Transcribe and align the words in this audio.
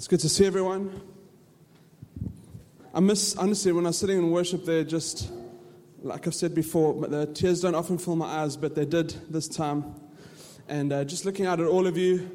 It's 0.00 0.08
good 0.08 0.20
to 0.20 0.30
see 0.30 0.46
everyone. 0.46 0.98
I 2.94 3.00
miss, 3.00 3.36
honestly, 3.36 3.70
when 3.70 3.84
I 3.84 3.90
was 3.90 3.98
sitting 3.98 4.16
in 4.16 4.30
worship 4.30 4.64
there, 4.64 4.82
just 4.82 5.30
like 6.02 6.26
I've 6.26 6.34
said 6.34 6.54
before, 6.54 7.06
the 7.06 7.26
tears 7.26 7.60
don't 7.60 7.74
often 7.74 7.98
fill 7.98 8.16
my 8.16 8.24
eyes, 8.24 8.56
but 8.56 8.74
they 8.74 8.86
did 8.86 9.10
this 9.28 9.46
time. 9.46 9.94
And 10.68 10.90
uh, 10.90 11.04
just 11.04 11.26
looking 11.26 11.44
out 11.44 11.60
at 11.60 11.66
all 11.66 11.86
of 11.86 11.98
you, 11.98 12.30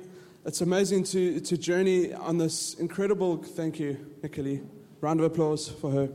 it's 0.46 0.62
amazing 0.62 1.06
to, 1.06 1.40
to 1.40 1.58
journey 1.58 2.14
on 2.14 2.38
this 2.38 2.76
incredible, 2.76 3.38
thank 3.38 3.80
you, 3.80 3.98
Nikki. 4.22 4.62
Round 5.02 5.20
of 5.20 5.26
applause 5.26 5.68
for 5.68 5.90
her. 5.90 6.10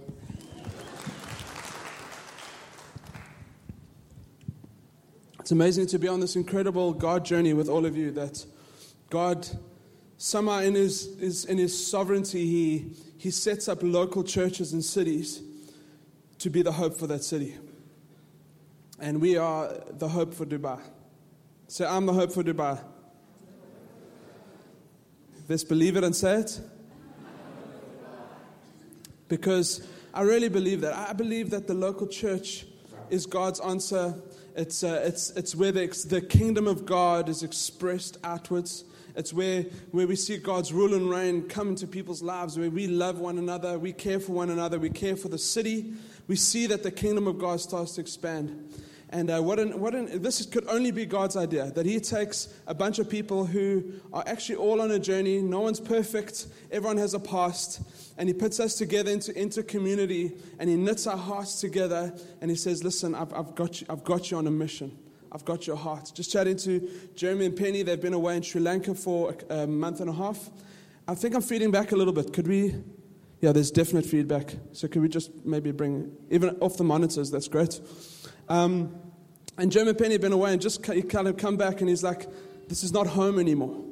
It's 5.40 5.50
amazing 5.50 5.88
to 5.88 5.98
be 5.98 6.06
on 6.06 6.20
this 6.20 6.36
incredible 6.36 6.92
God 6.92 7.24
journey 7.24 7.54
with 7.54 7.68
all 7.68 7.86
of 7.86 7.96
you 7.96 8.12
that 8.12 8.46
God 9.10 9.48
somehow 10.20 10.58
in 10.58 10.74
his, 10.74 11.46
in 11.46 11.56
his 11.56 11.88
sovereignty, 11.88 12.44
he, 12.44 12.92
he 13.16 13.30
sets 13.30 13.68
up 13.68 13.78
local 13.82 14.22
churches 14.22 14.74
and 14.74 14.84
cities 14.84 15.40
to 16.38 16.50
be 16.50 16.60
the 16.60 16.72
hope 16.72 16.94
for 16.94 17.06
that 17.06 17.24
city. 17.24 17.56
And 18.98 19.18
we 19.22 19.38
are 19.38 19.72
the 19.92 20.10
hope 20.10 20.34
for 20.34 20.44
Dubai. 20.44 20.78
So 21.68 21.88
I'm 21.88 22.04
the 22.04 22.12
hope 22.12 22.32
for 22.32 22.42
Dubai. 22.42 22.78
Let's 25.48 25.64
believe 25.64 25.96
it 25.96 26.04
and 26.04 26.14
say 26.14 26.40
it. 26.40 26.60
Because 29.28 29.88
I 30.12 30.20
really 30.20 30.50
believe 30.50 30.82
that. 30.82 30.92
I 30.92 31.14
believe 31.14 31.48
that 31.48 31.66
the 31.66 31.74
local 31.74 32.06
church 32.06 32.66
is 33.08 33.24
God's 33.24 33.58
answer. 33.60 34.14
It's, 34.54 34.84
uh, 34.84 35.02
it's, 35.02 35.30
it's 35.30 35.56
where 35.56 35.72
the, 35.72 35.86
the 36.08 36.20
kingdom 36.20 36.66
of 36.66 36.84
God 36.84 37.30
is 37.30 37.42
expressed 37.42 38.18
outwards. 38.22 38.84
It's 39.16 39.32
where, 39.32 39.62
where 39.90 40.06
we 40.06 40.16
see 40.16 40.36
God's 40.38 40.72
rule 40.72 40.94
and 40.94 41.10
reign 41.10 41.48
come 41.48 41.68
into 41.68 41.86
people's 41.86 42.22
lives, 42.22 42.58
where 42.58 42.70
we 42.70 42.86
love 42.86 43.18
one 43.18 43.38
another, 43.38 43.78
we 43.78 43.92
care 43.92 44.20
for 44.20 44.32
one 44.32 44.50
another, 44.50 44.78
we 44.78 44.90
care 44.90 45.16
for 45.16 45.28
the 45.28 45.38
city. 45.38 45.92
We 46.28 46.36
see 46.36 46.66
that 46.66 46.82
the 46.82 46.90
kingdom 46.90 47.26
of 47.26 47.38
God 47.38 47.60
starts 47.60 47.96
to 47.96 48.00
expand. 48.00 48.72
And 49.12 49.28
uh, 49.28 49.40
what 49.40 49.58
an, 49.58 49.80
what 49.80 49.92
an, 49.96 50.22
this 50.22 50.46
could 50.46 50.68
only 50.68 50.92
be 50.92 51.04
God's 51.04 51.36
idea 51.36 51.72
that 51.72 51.84
He 51.84 51.98
takes 51.98 52.48
a 52.68 52.74
bunch 52.74 53.00
of 53.00 53.10
people 53.10 53.44
who 53.44 53.94
are 54.12 54.22
actually 54.24 54.54
all 54.56 54.80
on 54.80 54.92
a 54.92 55.00
journey. 55.00 55.42
No 55.42 55.60
one's 55.60 55.80
perfect, 55.80 56.46
everyone 56.70 56.96
has 56.98 57.12
a 57.12 57.18
past. 57.18 57.82
And 58.16 58.28
He 58.28 58.32
puts 58.32 58.60
us 58.60 58.76
together 58.76 59.10
into, 59.10 59.36
into 59.36 59.64
community 59.64 60.32
and 60.60 60.70
He 60.70 60.76
knits 60.76 61.08
our 61.08 61.16
hearts 61.16 61.60
together 61.60 62.14
and 62.40 62.50
He 62.50 62.56
says, 62.56 62.84
Listen, 62.84 63.16
I've, 63.16 63.34
I've, 63.34 63.56
got 63.56 63.80
you, 63.80 63.88
I've 63.90 64.04
got 64.04 64.30
you 64.30 64.36
on 64.36 64.46
a 64.46 64.50
mission. 64.52 64.96
I've 65.32 65.44
got 65.44 65.66
your 65.66 65.76
heart. 65.76 66.10
Just 66.14 66.32
chatting 66.32 66.56
to 66.58 66.88
Jeremy 67.14 67.46
and 67.46 67.56
Penny. 67.56 67.82
They've 67.82 68.00
been 68.00 68.14
away 68.14 68.36
in 68.36 68.42
Sri 68.42 68.60
Lanka 68.60 68.94
for 68.94 69.34
a, 69.48 69.66
month 69.66 70.00
and 70.00 70.10
a 70.10 70.12
half. 70.12 70.50
I 71.06 71.14
think 71.14 71.34
I'm 71.34 71.42
feeding 71.42 71.70
back 71.70 71.92
a 71.92 71.96
little 71.96 72.12
bit. 72.12 72.32
Could 72.32 72.48
we? 72.48 72.74
Yeah, 73.40 73.52
there's 73.52 73.70
definite 73.70 74.04
feedback. 74.04 74.54
So 74.72 74.88
could 74.88 75.02
we 75.02 75.08
just 75.08 75.30
maybe 75.44 75.70
bring, 75.70 76.12
even 76.30 76.50
off 76.60 76.76
the 76.76 76.84
monitors, 76.84 77.30
that's 77.30 77.48
great. 77.48 77.80
Um, 78.48 78.94
and 79.56 79.70
Jeremy 79.70 79.90
and 79.90 79.98
Penny 79.98 80.12
have 80.12 80.20
been 80.20 80.32
away 80.32 80.52
and 80.52 80.60
just 80.60 80.84
he 80.86 81.02
kind 81.02 81.28
of 81.28 81.36
come 81.36 81.56
back 81.56 81.80
and 81.80 81.88
he's 81.88 82.02
like, 82.02 82.26
this 82.68 82.82
is 82.82 82.92
not 82.92 83.06
home 83.06 83.38
anymore. 83.38 83.84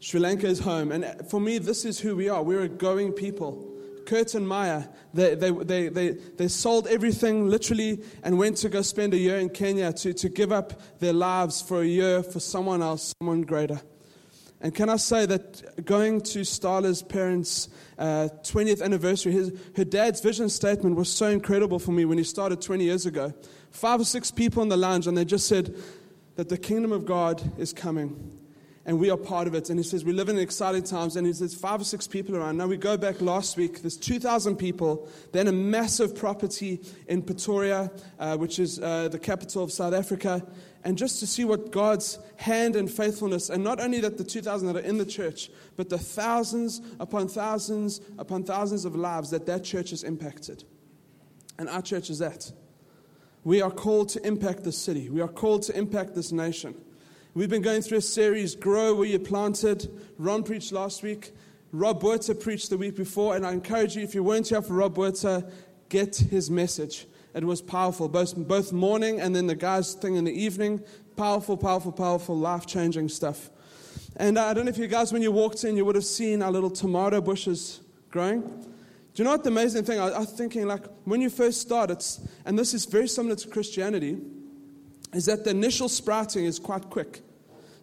Sri 0.00 0.20
Lanka 0.20 0.46
is 0.46 0.60
home. 0.60 0.92
And 0.92 1.28
for 1.28 1.40
me, 1.40 1.58
this 1.58 1.84
is 1.84 1.98
who 1.98 2.16
we 2.16 2.28
are. 2.28 2.42
We're 2.42 2.62
a 2.62 2.68
going 2.68 3.12
people. 3.12 3.77
Kurt 4.08 4.34
and 4.34 4.48
Maya, 4.48 4.84
they, 5.12 5.34
they, 5.34 5.50
they, 5.50 5.88
they, 5.88 6.10
they 6.12 6.48
sold 6.48 6.86
everything 6.86 7.46
literally 7.46 8.02
and 8.22 8.38
went 8.38 8.56
to 8.58 8.70
go 8.70 8.80
spend 8.80 9.12
a 9.12 9.18
year 9.18 9.38
in 9.38 9.50
Kenya 9.50 9.92
to, 9.92 10.14
to 10.14 10.30
give 10.30 10.50
up 10.50 10.80
their 10.98 11.12
lives 11.12 11.60
for 11.60 11.82
a 11.82 11.86
year 11.86 12.22
for 12.22 12.40
someone 12.40 12.80
else, 12.80 13.12
someone 13.20 13.42
greater. 13.42 13.82
And 14.62 14.74
can 14.74 14.88
I 14.88 14.96
say 14.96 15.26
that 15.26 15.84
going 15.84 16.22
to 16.22 16.38
Starla's 16.38 17.02
parents' 17.02 17.68
uh, 17.98 18.30
20th 18.44 18.80
anniversary, 18.80 19.32
his, 19.32 19.52
her 19.76 19.84
dad's 19.84 20.22
vision 20.22 20.48
statement 20.48 20.96
was 20.96 21.12
so 21.12 21.26
incredible 21.26 21.78
for 21.78 21.92
me 21.92 22.06
when 22.06 22.16
he 22.16 22.24
started 22.24 22.62
20 22.62 22.84
years 22.84 23.04
ago. 23.04 23.34
Five 23.72 24.00
or 24.00 24.04
six 24.04 24.30
people 24.30 24.62
in 24.62 24.70
the 24.70 24.78
lounge, 24.78 25.06
and 25.06 25.18
they 25.18 25.26
just 25.26 25.46
said 25.46 25.76
that 26.36 26.48
the 26.48 26.56
kingdom 26.56 26.92
of 26.92 27.04
God 27.04 27.42
is 27.58 27.74
coming 27.74 28.38
and 28.88 28.98
we 28.98 29.10
are 29.10 29.18
part 29.18 29.46
of 29.46 29.54
it. 29.54 29.68
And 29.68 29.78
he 29.78 29.84
says, 29.84 30.02
We 30.02 30.14
live 30.14 30.30
in 30.30 30.38
exciting 30.38 30.82
times. 30.82 31.16
And 31.16 31.26
he 31.26 31.32
says, 31.34 31.54
five 31.54 31.78
or 31.78 31.84
six 31.84 32.06
people 32.06 32.34
around. 32.34 32.56
Now 32.56 32.66
we 32.66 32.78
go 32.78 32.96
back 32.96 33.20
last 33.20 33.58
week, 33.58 33.82
there's 33.82 33.98
2,000 33.98 34.56
people, 34.56 35.06
then 35.30 35.46
a 35.46 35.52
massive 35.52 36.16
property 36.16 36.80
in 37.06 37.20
Pretoria, 37.20 37.90
uh, 38.18 38.38
which 38.38 38.58
is 38.58 38.80
uh, 38.80 39.08
the 39.08 39.18
capital 39.18 39.62
of 39.62 39.70
South 39.70 39.92
Africa. 39.92 40.42
And 40.84 40.96
just 40.96 41.20
to 41.20 41.26
see 41.26 41.44
what 41.44 41.70
God's 41.70 42.18
hand 42.36 42.76
and 42.76 42.90
faithfulness, 42.90 43.50
and 43.50 43.62
not 43.62 43.78
only 43.78 44.00
that 44.00 44.16
the 44.16 44.24
2,000 44.24 44.68
that 44.68 44.76
are 44.76 44.86
in 44.86 44.96
the 44.96 45.04
church, 45.04 45.50
but 45.76 45.90
the 45.90 45.98
thousands 45.98 46.80
upon 46.98 47.28
thousands 47.28 48.00
upon 48.16 48.44
thousands 48.44 48.86
of 48.86 48.96
lives 48.96 49.28
that 49.30 49.44
that 49.44 49.64
church 49.64 49.90
has 49.90 50.02
impacted. 50.02 50.64
And 51.58 51.68
our 51.68 51.82
church 51.82 52.08
is 52.08 52.20
that. 52.20 52.50
We 53.44 53.60
are 53.60 53.70
called 53.70 54.08
to 54.10 54.26
impact 54.26 54.64
this 54.64 54.78
city. 54.78 55.10
We 55.10 55.20
are 55.20 55.28
called 55.28 55.64
to 55.64 55.76
impact 55.76 56.14
this 56.14 56.32
nation. 56.32 56.74
We've 57.38 57.48
been 57.48 57.62
going 57.62 57.82
through 57.82 57.98
a 57.98 58.00
series, 58.00 58.56
Grow 58.56 58.96
Where 58.96 59.06
You 59.06 59.20
Planted. 59.20 59.88
Ron 60.18 60.42
preached 60.42 60.72
last 60.72 61.04
week. 61.04 61.30
Rob 61.70 62.02
Werter 62.02 62.34
preached 62.34 62.68
the 62.68 62.76
week 62.76 62.96
before. 62.96 63.36
And 63.36 63.46
I 63.46 63.52
encourage 63.52 63.94
you, 63.94 64.02
if 64.02 64.12
you 64.12 64.24
weren't 64.24 64.48
here 64.48 64.60
for 64.60 64.72
Rob 64.72 64.98
Werter, 64.98 65.48
get 65.88 66.16
his 66.16 66.50
message. 66.50 67.06
It 67.34 67.44
was 67.44 67.62
powerful, 67.62 68.08
both, 68.08 68.34
both 68.36 68.72
morning 68.72 69.20
and 69.20 69.36
then 69.36 69.46
the 69.46 69.54
guys' 69.54 69.94
thing 69.94 70.16
in 70.16 70.24
the 70.24 70.32
evening. 70.32 70.82
Powerful, 71.16 71.56
powerful, 71.56 71.92
powerful, 71.92 72.36
life 72.36 72.66
changing 72.66 73.08
stuff. 73.08 73.50
And 74.16 74.36
uh, 74.36 74.46
I 74.46 74.52
don't 74.52 74.64
know 74.64 74.70
if 74.70 74.78
you 74.78 74.88
guys, 74.88 75.12
when 75.12 75.22
you 75.22 75.30
walked 75.30 75.62
in, 75.62 75.76
you 75.76 75.84
would 75.84 75.94
have 75.94 76.04
seen 76.04 76.42
our 76.42 76.50
little 76.50 76.70
tomato 76.70 77.20
bushes 77.20 77.82
growing. 78.10 78.40
Do 78.40 78.66
you 79.14 79.22
know 79.22 79.30
what 79.30 79.44
the 79.44 79.50
amazing 79.50 79.84
thing? 79.84 80.00
I, 80.00 80.08
I 80.08 80.18
was 80.18 80.32
thinking, 80.32 80.66
like, 80.66 80.86
when 81.04 81.20
you 81.20 81.30
first 81.30 81.60
start, 81.60 81.92
it's, 81.92 82.18
and 82.44 82.58
this 82.58 82.74
is 82.74 82.84
very 82.84 83.06
similar 83.06 83.36
to 83.36 83.46
Christianity, 83.48 84.18
is 85.12 85.26
that 85.26 85.44
the 85.44 85.50
initial 85.50 85.88
sprouting 85.88 86.44
is 86.44 86.58
quite 86.58 86.90
quick 86.90 87.22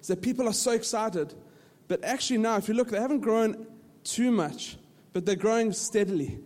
is 0.06 0.10
that 0.10 0.22
people 0.22 0.48
are 0.48 0.54
so 0.54 0.70
excited. 0.70 1.34
But 1.88 2.04
actually, 2.04 2.38
now, 2.38 2.58
if 2.58 2.68
you 2.68 2.76
look, 2.76 2.90
they 2.90 3.00
haven't 3.00 3.22
grown 3.22 3.66
too 4.04 4.30
much, 4.30 4.78
but 5.14 5.26
they're 5.26 5.36
growing 5.36 5.74
steadily. 5.74 6.38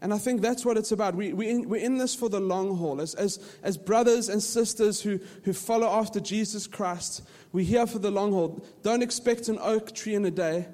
And 0.00 0.12
I 0.12 0.18
think 0.18 0.40
that's 0.40 0.64
what 0.64 0.76
it's 0.76 0.90
about. 0.90 1.14
We, 1.14 1.32
we 1.32 1.48
in, 1.48 1.68
we're 1.68 1.80
in 1.80 1.96
this 1.98 2.16
for 2.16 2.28
the 2.28 2.40
long 2.40 2.76
haul. 2.76 3.00
As, 3.00 3.14
as, 3.14 3.38
as 3.62 3.78
brothers 3.78 4.28
and 4.28 4.42
sisters 4.42 5.00
who, 5.00 5.20
who 5.44 5.52
follow 5.52 5.86
after 5.86 6.18
Jesus 6.18 6.66
Christ, 6.66 7.22
we're 7.52 7.64
here 7.64 7.86
for 7.86 8.00
the 8.00 8.10
long 8.10 8.32
haul. 8.32 8.66
Don't 8.82 9.00
expect 9.00 9.46
an 9.48 9.58
oak 9.60 9.94
tree 9.94 10.16
in 10.16 10.24
a 10.24 10.30
day, 10.32 10.66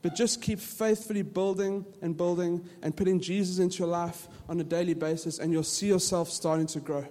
but 0.00 0.14
just 0.14 0.40
keep 0.42 0.60
faithfully 0.60 1.22
building 1.22 1.84
and 2.02 2.16
building 2.16 2.64
and 2.82 2.96
putting 2.96 3.18
Jesus 3.18 3.58
into 3.58 3.78
your 3.78 3.88
life 3.88 4.28
on 4.48 4.60
a 4.60 4.64
daily 4.64 4.94
basis, 4.94 5.40
and 5.40 5.52
you'll 5.52 5.64
see 5.64 5.88
yourself 5.88 6.30
starting 6.30 6.68
to 6.68 6.78
grow. 6.78 7.04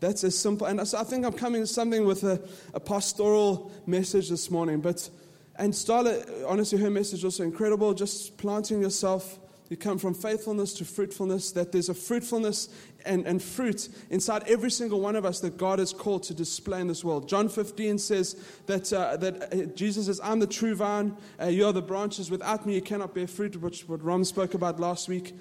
That's 0.00 0.24
as 0.24 0.36
simple. 0.36 0.66
And 0.66 0.86
so 0.88 0.98
I 0.98 1.04
think 1.04 1.24
I'm 1.24 1.32
coming 1.32 1.60
to 1.60 1.66
something 1.66 2.04
with 2.04 2.24
a, 2.24 2.40
a 2.74 2.80
pastoral 2.80 3.70
message 3.86 4.30
this 4.30 4.50
morning. 4.50 4.80
But 4.80 5.08
and 5.56 5.74
Starla, 5.74 6.48
honestly, 6.48 6.78
her 6.78 6.88
message 6.88 7.22
was 7.22 7.38
incredible. 7.38 7.92
Just 7.92 8.38
planting 8.38 8.80
yourself. 8.80 9.38
You 9.68 9.76
come 9.76 9.98
from 9.98 10.14
faithfulness 10.14 10.72
to 10.74 10.84
fruitfulness, 10.84 11.52
that 11.52 11.70
there's 11.70 11.88
a 11.88 11.94
fruitfulness 11.94 12.70
and, 13.04 13.24
and 13.24 13.40
fruit 13.40 13.88
inside 14.08 14.42
every 14.48 14.70
single 14.70 15.00
one 15.00 15.14
of 15.14 15.24
us 15.24 15.38
that 15.40 15.58
God 15.58 15.78
has 15.78 15.92
called 15.92 16.24
to 16.24 16.34
display 16.34 16.80
in 16.80 16.88
this 16.88 17.04
world. 17.04 17.28
John 17.28 17.48
15 17.48 17.98
says 17.98 18.34
that, 18.66 18.92
uh, 18.92 19.16
that 19.18 19.54
uh, 19.54 19.66
Jesus 19.76 20.06
says, 20.06 20.20
I'm 20.24 20.40
the 20.40 20.48
true 20.48 20.74
vine, 20.74 21.16
uh, 21.40 21.46
you 21.46 21.66
are 21.66 21.72
the 21.72 21.82
branches. 21.82 22.32
Without 22.32 22.66
me, 22.66 22.74
you 22.74 22.82
cannot 22.82 23.14
bear 23.14 23.28
fruit, 23.28 23.54
which 23.56 23.86
what 23.88 24.02
Ron 24.02 24.24
spoke 24.24 24.54
about 24.54 24.80
last 24.80 25.08
week. 25.08 25.36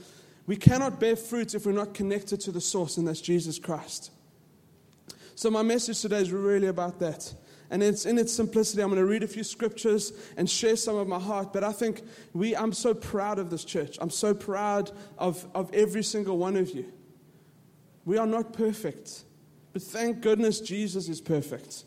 We 0.46 0.58
cannot 0.58 1.00
bear 1.00 1.16
fruit 1.16 1.56
if 1.56 1.66
we're 1.66 1.72
not 1.72 1.96
connected 1.96 2.40
to 2.42 2.52
the 2.52 2.62
source, 2.62 2.98
and 2.98 3.08
that's 3.08 3.22
Jesus 3.22 3.58
Christ. 3.58 4.12
So, 5.40 5.50
my 5.50 5.64
message 5.64 6.02
today 6.02 6.20
is 6.20 6.34
really 6.34 6.68
about 6.68 7.00
that. 7.00 7.34
And 7.70 7.82
it's 7.82 8.06
in 8.06 8.18
its 8.18 8.34
simplicity. 8.34 8.82
I'm 8.82 8.90
going 8.90 9.00
to 9.00 9.06
read 9.06 9.24
a 9.24 9.28
few 9.28 9.46
scriptures 9.46 10.12
and 10.36 10.50
share 10.50 10.76
some 10.76 10.98
of 10.98 11.08
my 11.08 11.18
heart. 11.18 11.54
But 11.54 11.64
I 11.64 11.72
think 11.72 12.02
we, 12.34 12.58
I'm 12.58 12.74
so 12.74 12.94
proud 12.94 13.40
of 13.40 13.50
this 13.50 13.63
church. 13.63 13.98
I'm 14.02 14.10
so 14.10 14.34
proud 14.34 14.92
of, 15.18 15.48
of 15.56 15.74
every 15.74 16.04
single 16.04 16.38
one 16.38 16.58
of 16.58 16.72
you. 16.72 16.92
We 18.04 18.18
are 18.18 18.28
not 18.28 18.52
perfect, 18.52 19.24
but 19.72 19.81
thank 19.81 20.19
goodness 20.19 20.60
Jesus 20.60 21.08
is 21.08 21.22
perfect. 21.22 21.86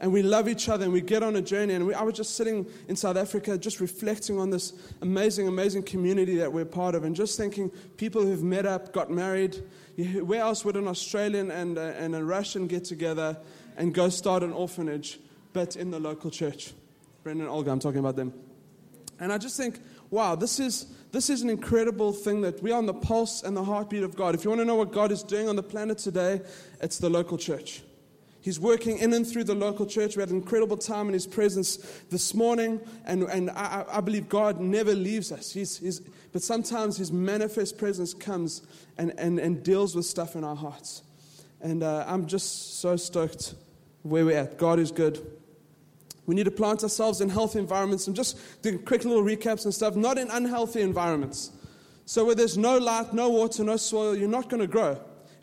And 0.00 0.12
we 0.12 0.22
love 0.22 0.48
each 0.48 0.70
other 0.70 0.84
and 0.84 0.92
we 0.92 1.02
get 1.02 1.22
on 1.22 1.36
a 1.36 1.42
journey. 1.42 1.74
And 1.74 1.86
we, 1.86 1.92
I 1.92 2.02
was 2.02 2.14
just 2.14 2.34
sitting 2.34 2.66
in 2.88 2.96
South 2.96 3.18
Africa, 3.18 3.58
just 3.58 3.80
reflecting 3.80 4.38
on 4.38 4.48
this 4.48 4.72
amazing, 5.02 5.46
amazing 5.46 5.82
community 5.82 6.36
that 6.36 6.50
we're 6.50 6.64
part 6.64 6.94
of, 6.94 7.04
and 7.04 7.14
just 7.14 7.36
thinking 7.36 7.70
people 7.98 8.22
who've 8.22 8.42
met 8.42 8.64
up, 8.64 8.94
got 8.94 9.10
married, 9.10 9.62
where 10.22 10.40
else 10.40 10.64
would 10.64 10.76
an 10.76 10.88
Australian 10.88 11.50
and 11.50 11.76
a, 11.76 11.94
and 11.98 12.14
a 12.14 12.24
Russian 12.24 12.66
get 12.66 12.84
together 12.84 13.36
and 13.76 13.92
go 13.92 14.08
start 14.08 14.42
an 14.42 14.52
orphanage, 14.52 15.20
but 15.52 15.76
in 15.76 15.90
the 15.90 16.00
local 16.00 16.30
church? 16.30 16.72
Brendan 17.22 17.44
and 17.44 17.54
Olga, 17.54 17.70
I'm 17.70 17.78
talking 17.78 18.00
about 18.00 18.16
them. 18.16 18.32
And 19.18 19.30
I 19.30 19.36
just 19.36 19.58
think, 19.58 19.80
wow, 20.08 20.34
this 20.34 20.58
is, 20.58 20.86
this 21.12 21.28
is 21.28 21.42
an 21.42 21.50
incredible 21.50 22.14
thing 22.14 22.40
that 22.40 22.62
we 22.62 22.72
are 22.72 22.78
on 22.78 22.86
the 22.86 22.94
pulse 22.94 23.42
and 23.42 23.54
the 23.54 23.64
heartbeat 23.64 24.02
of 24.02 24.16
God. 24.16 24.34
If 24.34 24.44
you 24.44 24.50
want 24.50 24.62
to 24.62 24.64
know 24.64 24.76
what 24.76 24.92
God 24.92 25.12
is 25.12 25.22
doing 25.22 25.46
on 25.46 25.56
the 25.56 25.62
planet 25.62 25.98
today, 25.98 26.40
it's 26.80 26.96
the 26.96 27.10
local 27.10 27.36
church. 27.36 27.82
He's 28.42 28.58
working 28.58 28.98
in 28.98 29.12
and 29.12 29.26
through 29.26 29.44
the 29.44 29.54
local 29.54 29.84
church. 29.84 30.16
We 30.16 30.20
had 30.20 30.30
an 30.30 30.36
incredible 30.36 30.78
time 30.78 31.08
in 31.08 31.12
His 31.12 31.26
presence 31.26 31.76
this 32.10 32.34
morning, 32.34 32.80
and, 33.04 33.24
and 33.24 33.50
I, 33.50 33.84
I 33.90 34.00
believe 34.00 34.28
God 34.28 34.60
never 34.60 34.94
leaves 34.94 35.30
us. 35.30 35.52
He's, 35.52 35.76
he's, 35.76 36.00
but 36.32 36.42
sometimes 36.42 36.96
His 36.96 37.12
manifest 37.12 37.76
presence 37.76 38.14
comes 38.14 38.62
and, 38.96 39.12
and, 39.18 39.38
and 39.38 39.62
deals 39.62 39.94
with 39.94 40.06
stuff 40.06 40.36
in 40.36 40.44
our 40.44 40.56
hearts. 40.56 41.02
And 41.60 41.82
uh, 41.82 42.04
I'm 42.06 42.26
just 42.26 42.80
so 42.80 42.96
stoked 42.96 43.54
where 44.02 44.24
we're 44.24 44.38
at. 44.38 44.56
God 44.56 44.78
is 44.78 44.90
good. 44.90 45.20
We 46.26 46.34
need 46.34 46.44
to 46.44 46.50
plant 46.50 46.82
ourselves 46.82 47.20
in 47.20 47.28
healthy 47.28 47.58
environments 47.58 48.06
and 48.06 48.16
just 48.16 48.38
do 48.62 48.78
quick 48.78 49.04
little 49.04 49.22
recaps 49.22 49.64
and 49.64 49.74
stuff, 49.74 49.96
not 49.96 50.16
in 50.16 50.30
unhealthy 50.30 50.80
environments. 50.80 51.50
So, 52.06 52.24
where 52.24 52.34
there's 52.34 52.56
no 52.56 52.78
light, 52.78 53.12
no 53.12 53.28
water, 53.28 53.64
no 53.64 53.76
soil, 53.76 54.16
you're 54.16 54.28
not 54.28 54.48
going 54.48 54.60
to 54.60 54.66
grow. 54.66 54.98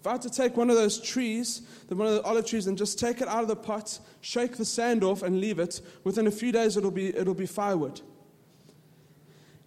I 0.07 0.13
had 0.13 0.21
to 0.23 0.29
take 0.29 0.57
one 0.57 0.69
of 0.69 0.75
those 0.75 0.99
trees, 0.99 1.61
one 1.89 2.07
of 2.07 2.13
the 2.13 2.21
olive 2.23 2.45
trees, 2.45 2.67
and 2.67 2.77
just 2.77 2.99
take 2.99 3.21
it 3.21 3.27
out 3.27 3.41
of 3.41 3.47
the 3.47 3.55
pot, 3.55 3.99
shake 4.21 4.57
the 4.57 4.65
sand 4.65 5.03
off, 5.03 5.23
and 5.23 5.39
leave 5.39 5.59
it, 5.59 5.81
within 6.03 6.27
a 6.27 6.31
few 6.31 6.51
days 6.51 6.77
it'll 6.77 6.91
be, 6.91 7.15
it'll 7.15 7.33
be 7.33 7.45
firewood. 7.45 8.01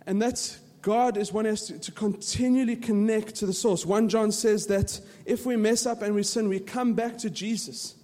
And 0.06 0.20
that's 0.20 0.58
God 0.82 1.16
is 1.16 1.32
wanting 1.32 1.52
us 1.52 1.66
to, 1.66 1.78
to, 1.78 1.92
continually 1.92 2.76
connect 2.76 3.34
to 3.37 3.46
the 3.46 3.52
source. 3.52 3.84
1 3.84 4.08
John 4.08 4.32
says 4.32 4.66
that 4.69 4.98
if 5.26 5.44
we 5.44 5.56
mess 5.56 5.84
up 5.84 6.00
and 6.00 6.14
we 6.14 6.22
sin, 6.22 6.48
we 6.48 6.58
come 6.58 6.94
back 6.94 7.19
to 7.19 7.28
Jesus 7.28 7.96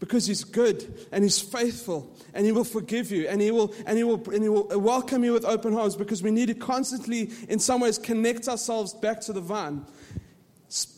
because 0.00 0.26
he's 0.26 0.42
good 0.42 1.06
and 1.12 1.22
he's 1.22 1.40
faithful 1.40 2.16
and 2.34 2.44
he 2.46 2.50
will 2.50 2.64
forgive 2.64 3.12
you 3.12 3.28
and 3.28 3.40
he 3.40 3.50
will 3.50 3.72
and 3.86 3.96
he 3.96 4.02
will 4.02 4.20
and 4.32 4.42
he 4.42 4.48
will 4.48 4.66
welcome 4.80 5.22
you 5.22 5.32
with 5.32 5.44
open 5.44 5.76
arms 5.76 5.94
because 5.94 6.24
we 6.24 6.30
need 6.32 6.46
to 6.46 6.54
constantly 6.54 7.30
in 7.48 7.60
some 7.60 7.80
ways 7.80 7.98
connect 7.98 8.48
ourselves 8.48 8.94
back 8.94 9.20
to 9.20 9.32
the 9.32 9.40
vine 9.40 9.86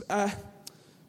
uh, 0.08 0.30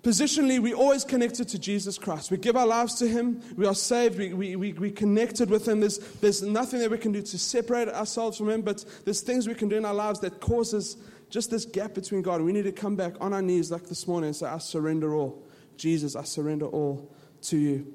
positionally 0.06 0.60
we're 0.60 0.76
always 0.76 1.04
connected 1.04 1.48
to 1.48 1.58
jesus 1.58 1.98
christ. 1.98 2.30
We 2.30 2.38
give 2.38 2.56
our 2.56 2.68
lives 2.68 2.94
to 2.96 3.08
him. 3.08 3.42
We 3.58 3.66
are 3.66 3.74
saved. 3.74 4.20
We, 4.20 4.34
we, 4.34 4.56
we, 4.56 4.74
we 4.74 4.92
connected 4.92 5.50
with 5.50 5.68
him. 5.68 5.80
There's, 5.80 5.98
there's 5.98 6.44
nothing 6.44 6.80
that 6.82 6.92
we 6.92 7.00
can 7.00 7.12
do 7.12 7.24
to 7.24 7.38
separate 7.40 7.90
ourselves 7.90 8.38
from 8.38 8.52
him 8.52 8.62
but 8.62 8.86
there's 9.04 9.22
things 9.22 9.48
we 9.48 9.56
can 9.56 9.68
do 9.68 9.78
in 9.78 9.84
our 9.84 9.96
lives 9.96 10.20
that 10.20 10.40
causes 10.40 10.98
just 11.32 11.50
this 11.50 11.66
gap 11.66 11.96
between 11.96 12.22
god. 12.22 12.42
We 12.42 12.54
need 12.54 12.66
to 12.66 12.72
come 12.72 12.96
back 12.96 13.16
on 13.20 13.34
our 13.34 13.42
knees 13.42 13.72
like 13.72 13.88
this 13.88 14.08
morning 14.08 14.28
and 14.28 14.36
say 14.36 14.46
i 14.46 14.60
surrender 14.60 15.16
all. 15.16 15.44
Jesus 15.76 16.16
i 16.16 16.24
surrender 16.24 16.68
all 16.68 17.12
to 17.42 17.58
you. 17.58 17.92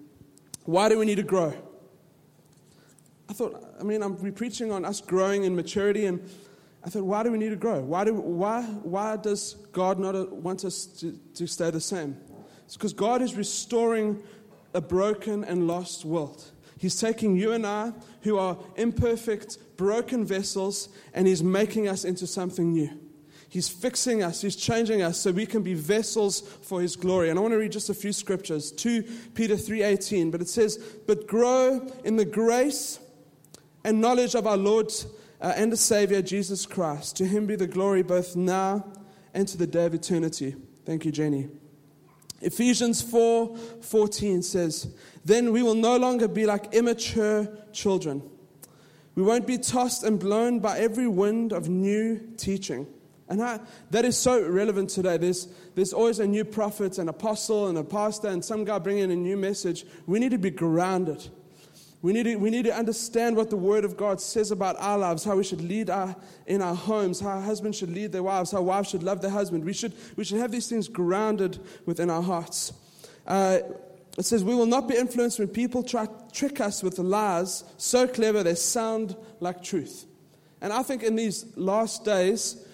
Why 0.64 0.88
do 0.88 0.98
we 0.98 1.06
need 1.06 1.16
to 1.16 1.22
grow? 1.22 1.54
I 3.28 3.32
thought, 3.32 3.62
I 3.78 3.84
mean, 3.84 4.02
I'm 4.02 4.16
preaching 4.32 4.72
on 4.72 4.84
us 4.84 5.00
growing 5.00 5.44
in 5.44 5.54
maturity, 5.54 6.06
and 6.06 6.28
I 6.84 6.88
thought, 6.88 7.04
why 7.04 7.22
do 7.22 7.30
we 7.30 7.38
need 7.38 7.50
to 7.50 7.56
grow? 7.56 7.80
Why, 7.80 8.04
do, 8.04 8.14
why, 8.14 8.62
why 8.62 9.16
does 9.16 9.54
God 9.72 9.98
not 9.98 10.16
uh, 10.16 10.24
want 10.30 10.64
us 10.64 10.86
to, 10.86 11.18
to 11.34 11.46
stay 11.46 11.70
the 11.70 11.80
same? 11.80 12.16
It's 12.64 12.76
because 12.76 12.94
God 12.94 13.20
is 13.20 13.34
restoring 13.34 14.22
a 14.72 14.80
broken 14.80 15.44
and 15.44 15.66
lost 15.66 16.04
world. 16.04 16.50
He's 16.78 16.98
taking 16.98 17.36
you 17.36 17.52
and 17.52 17.66
I, 17.66 17.92
who 18.22 18.38
are 18.38 18.56
imperfect, 18.76 19.58
broken 19.76 20.24
vessels, 20.24 20.88
and 21.12 21.26
He's 21.26 21.42
making 21.42 21.88
us 21.88 22.04
into 22.04 22.26
something 22.26 22.72
new. 22.72 22.90
He's 23.50 23.68
fixing 23.68 24.22
us, 24.22 24.40
He's 24.40 24.56
changing 24.56 25.02
us 25.02 25.20
so 25.20 25.32
we 25.32 25.44
can 25.44 25.62
be 25.62 25.74
vessels 25.74 26.40
for 26.40 26.80
His 26.80 26.96
glory. 26.96 27.28
And 27.28 27.38
I 27.38 27.42
want 27.42 27.52
to 27.52 27.58
read 27.58 27.72
just 27.72 27.90
a 27.90 27.94
few 27.94 28.14
scriptures. 28.14 28.72
2 28.72 29.02
Peter 29.34 29.56
3:18, 29.56 30.30
but 30.30 30.40
it 30.40 30.48
says, 30.48 30.78
"But 31.06 31.26
grow 31.26 31.86
in 32.04 32.16
the 32.16 32.24
grace 32.24 32.98
and 33.84 34.00
knowledge 34.00 34.34
of 34.34 34.46
our 34.46 34.56
Lord 34.56 34.90
uh, 35.40 35.52
and 35.56 35.72
the 35.72 35.76
Savior 35.76 36.22
Jesus 36.22 36.66
Christ. 36.66 37.16
To 37.16 37.26
Him 37.26 37.46
be 37.46 37.56
the 37.56 37.66
glory 37.66 38.02
both 38.02 38.36
now 38.36 38.86
and 39.34 39.46
to 39.48 39.56
the 39.56 39.66
day 39.66 39.86
of 39.86 39.94
eternity." 39.94 40.56
Thank 40.84 41.04
you, 41.04 41.12
Jenny. 41.12 41.48
Ephesians 42.40 43.02
4 43.02 43.56
14 43.56 44.42
says, 44.42 44.88
Then 45.24 45.52
we 45.52 45.62
will 45.62 45.74
no 45.74 45.96
longer 45.96 46.26
be 46.26 46.46
like 46.46 46.74
immature 46.74 47.48
children. 47.72 48.22
We 49.14 49.22
won't 49.22 49.46
be 49.46 49.58
tossed 49.58 50.04
and 50.04 50.18
blown 50.18 50.60
by 50.60 50.78
every 50.78 51.06
wind 51.06 51.52
of 51.52 51.68
new 51.68 52.18
teaching 52.38 52.86
and 53.30 53.40
I, 53.40 53.60
that 53.92 54.04
is 54.04 54.18
so 54.18 54.44
relevant 54.44 54.90
today. 54.90 55.16
There's, 55.16 55.46
there's 55.76 55.92
always 55.92 56.18
a 56.18 56.26
new 56.26 56.44
prophet, 56.44 56.98
an 56.98 57.08
apostle, 57.08 57.68
and 57.68 57.78
a 57.78 57.84
pastor, 57.84 58.26
and 58.26 58.44
some 58.44 58.64
guy 58.64 58.80
bringing 58.80 59.12
a 59.12 59.16
new 59.16 59.36
message. 59.36 59.86
We 60.04 60.18
need 60.18 60.32
to 60.32 60.38
be 60.38 60.50
grounded. 60.50 61.28
We 62.02 62.14
need, 62.14 62.22
to, 62.22 62.36
we 62.36 62.48
need 62.48 62.64
to 62.64 62.74
understand 62.74 63.36
what 63.36 63.50
the 63.50 63.58
Word 63.58 63.84
of 63.84 63.96
God 63.96 64.22
says 64.22 64.50
about 64.50 64.76
our 64.78 64.96
lives, 64.96 65.22
how 65.22 65.36
we 65.36 65.44
should 65.44 65.60
lead 65.60 65.90
our, 65.90 66.16
in 66.46 66.62
our 66.62 66.74
homes, 66.74 67.20
how 67.20 67.38
husbands 67.40 67.76
should 67.76 67.90
lead 67.90 68.12
their 68.12 68.22
wives, 68.22 68.52
how 68.52 68.62
wives 68.62 68.88
should 68.88 69.02
love 69.02 69.20
their 69.20 69.30
husband. 69.30 69.64
We 69.64 69.74
should, 69.74 69.92
we 70.16 70.24
should 70.24 70.38
have 70.38 70.50
these 70.50 70.66
things 70.66 70.88
grounded 70.88 71.58
within 71.84 72.08
our 72.08 72.22
hearts. 72.22 72.72
Uh, 73.26 73.58
it 74.16 74.24
says, 74.24 74.42
We 74.42 74.54
will 74.54 74.66
not 74.66 74.88
be 74.88 74.96
influenced 74.96 75.38
when 75.38 75.48
people 75.48 75.82
try 75.82 76.08
trick 76.32 76.60
us 76.60 76.82
with 76.82 76.98
lies 76.98 77.64
so 77.76 78.08
clever 78.08 78.42
they 78.42 78.54
sound 78.54 79.14
like 79.40 79.62
truth. 79.62 80.06
And 80.62 80.72
I 80.72 80.82
think 80.82 81.02
in 81.02 81.16
these 81.16 81.46
last 81.54 82.04
days, 82.04 82.66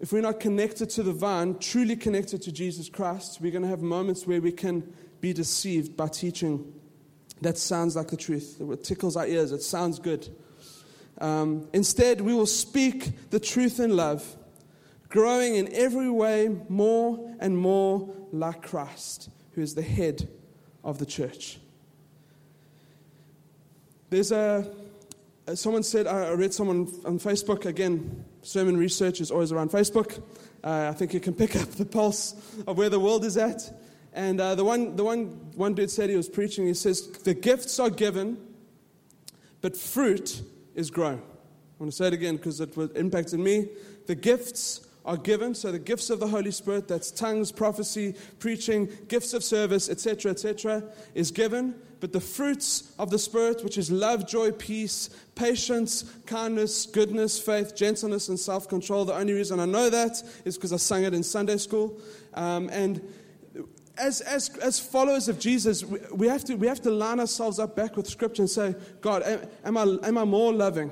if 0.00 0.12
we're 0.12 0.22
not 0.22 0.38
connected 0.38 0.90
to 0.90 1.02
the 1.02 1.12
vine, 1.12 1.58
truly 1.58 1.96
connected 1.96 2.42
to 2.42 2.52
Jesus 2.52 2.90
Christ, 2.90 3.40
we're 3.40 3.52
going 3.52 3.62
to 3.62 3.68
have 3.68 3.82
moments 3.82 4.26
where 4.26 4.40
we 4.40 4.52
can 4.52 4.92
be 5.20 5.32
deceived 5.32 5.96
by 5.96 6.08
teaching 6.08 6.72
that 7.42 7.58
sounds 7.58 7.96
like 7.96 8.08
the 8.08 8.16
truth. 8.16 8.60
It 8.60 8.84
tickles 8.84 9.16
our 9.16 9.26
ears. 9.26 9.52
It 9.52 9.62
sounds 9.62 9.98
good. 9.98 10.28
Um, 11.20 11.68
instead, 11.72 12.20
we 12.20 12.34
will 12.34 12.46
speak 12.46 13.30
the 13.30 13.40
truth 13.40 13.80
in 13.80 13.96
love, 13.96 14.36
growing 15.08 15.56
in 15.56 15.72
every 15.74 16.10
way 16.10 16.48
more 16.68 17.34
and 17.40 17.56
more 17.56 18.14
like 18.32 18.62
Christ, 18.62 19.30
who 19.52 19.62
is 19.62 19.74
the 19.74 19.82
head 19.82 20.28
of 20.84 20.98
the 20.98 21.06
church. 21.06 21.58
There's 24.10 24.32
a, 24.32 24.70
someone 25.54 25.82
said, 25.82 26.06
I 26.06 26.30
read 26.32 26.54
someone 26.54 26.88
on 27.04 27.18
Facebook 27.18 27.66
again 27.66 28.24
sermon 28.42 28.76
research 28.76 29.20
is 29.20 29.30
always 29.30 29.52
around 29.52 29.70
Facebook. 29.70 30.22
Uh, 30.64 30.88
I 30.90 30.92
think 30.92 31.12
you 31.12 31.20
can 31.20 31.34
pick 31.34 31.54
up 31.56 31.68
the 31.72 31.84
pulse 31.84 32.34
of 32.66 32.78
where 32.78 32.88
the 32.88 32.98
world 32.98 33.24
is 33.24 33.36
at. 33.36 33.70
And 34.12 34.40
uh, 34.40 34.54
the, 34.54 34.64
one, 34.64 34.96
the 34.96 35.04
one, 35.04 35.26
one 35.54 35.74
dude 35.74 35.90
said 35.90 36.10
he 36.10 36.16
was 36.16 36.28
preaching, 36.28 36.66
he 36.66 36.74
says, 36.74 37.06
The 37.08 37.34
gifts 37.34 37.78
are 37.78 37.90
given, 37.90 38.38
but 39.60 39.76
fruit 39.76 40.42
is 40.74 40.90
grown. 40.90 41.18
I 41.18 41.82
want 41.82 41.92
to 41.92 41.96
say 41.96 42.08
it 42.08 42.12
again 42.12 42.36
because 42.36 42.60
it 42.60 42.76
impacted 42.96 43.38
me. 43.38 43.68
The 44.06 44.14
gifts 44.14 44.86
are 45.04 45.16
given, 45.16 45.54
so 45.54 45.72
the 45.72 45.78
gifts 45.78 46.10
of 46.10 46.20
the 46.20 46.26
Holy 46.26 46.50
Spirit, 46.50 46.86
that's 46.86 47.10
tongues, 47.10 47.50
prophecy, 47.50 48.14
preaching, 48.38 48.88
gifts 49.08 49.32
of 49.32 49.42
service, 49.42 49.88
etc., 49.88 50.32
etc., 50.32 50.82
is 51.14 51.30
given, 51.30 51.74
but 52.00 52.12
the 52.12 52.20
fruits 52.20 52.92
of 52.98 53.10
the 53.10 53.18
Spirit, 53.18 53.64
which 53.64 53.78
is 53.78 53.90
love, 53.90 54.26
joy, 54.28 54.52
peace, 54.52 55.08
patience, 55.34 56.02
kindness, 56.26 56.86
goodness, 56.86 57.40
faith, 57.40 57.74
gentleness, 57.74 58.28
and 58.28 58.38
self 58.38 58.68
control. 58.68 59.04
The 59.04 59.14
only 59.14 59.32
reason 59.32 59.60
I 59.60 59.64
know 59.64 59.88
that 59.88 60.22
is 60.44 60.56
because 60.56 60.72
I 60.72 60.76
sang 60.76 61.04
it 61.04 61.14
in 61.14 61.22
Sunday 61.22 61.56
school. 61.56 61.98
Um, 62.34 62.68
and 62.70 63.00
as, 63.98 64.20
as, 64.22 64.50
as 64.58 64.78
followers 64.78 65.28
of 65.28 65.38
Jesus, 65.38 65.84
we, 65.84 65.98
we, 66.12 66.28
have 66.28 66.44
to, 66.44 66.54
we 66.54 66.66
have 66.66 66.80
to 66.82 66.90
line 66.90 67.20
ourselves 67.20 67.58
up 67.58 67.76
back 67.76 67.96
with 67.96 68.08
Scripture 68.08 68.42
and 68.42 68.50
say, 68.50 68.74
God, 69.00 69.22
am 69.64 69.76
I, 69.76 69.82
am 70.06 70.18
I 70.18 70.24
more 70.24 70.52
loving? 70.52 70.90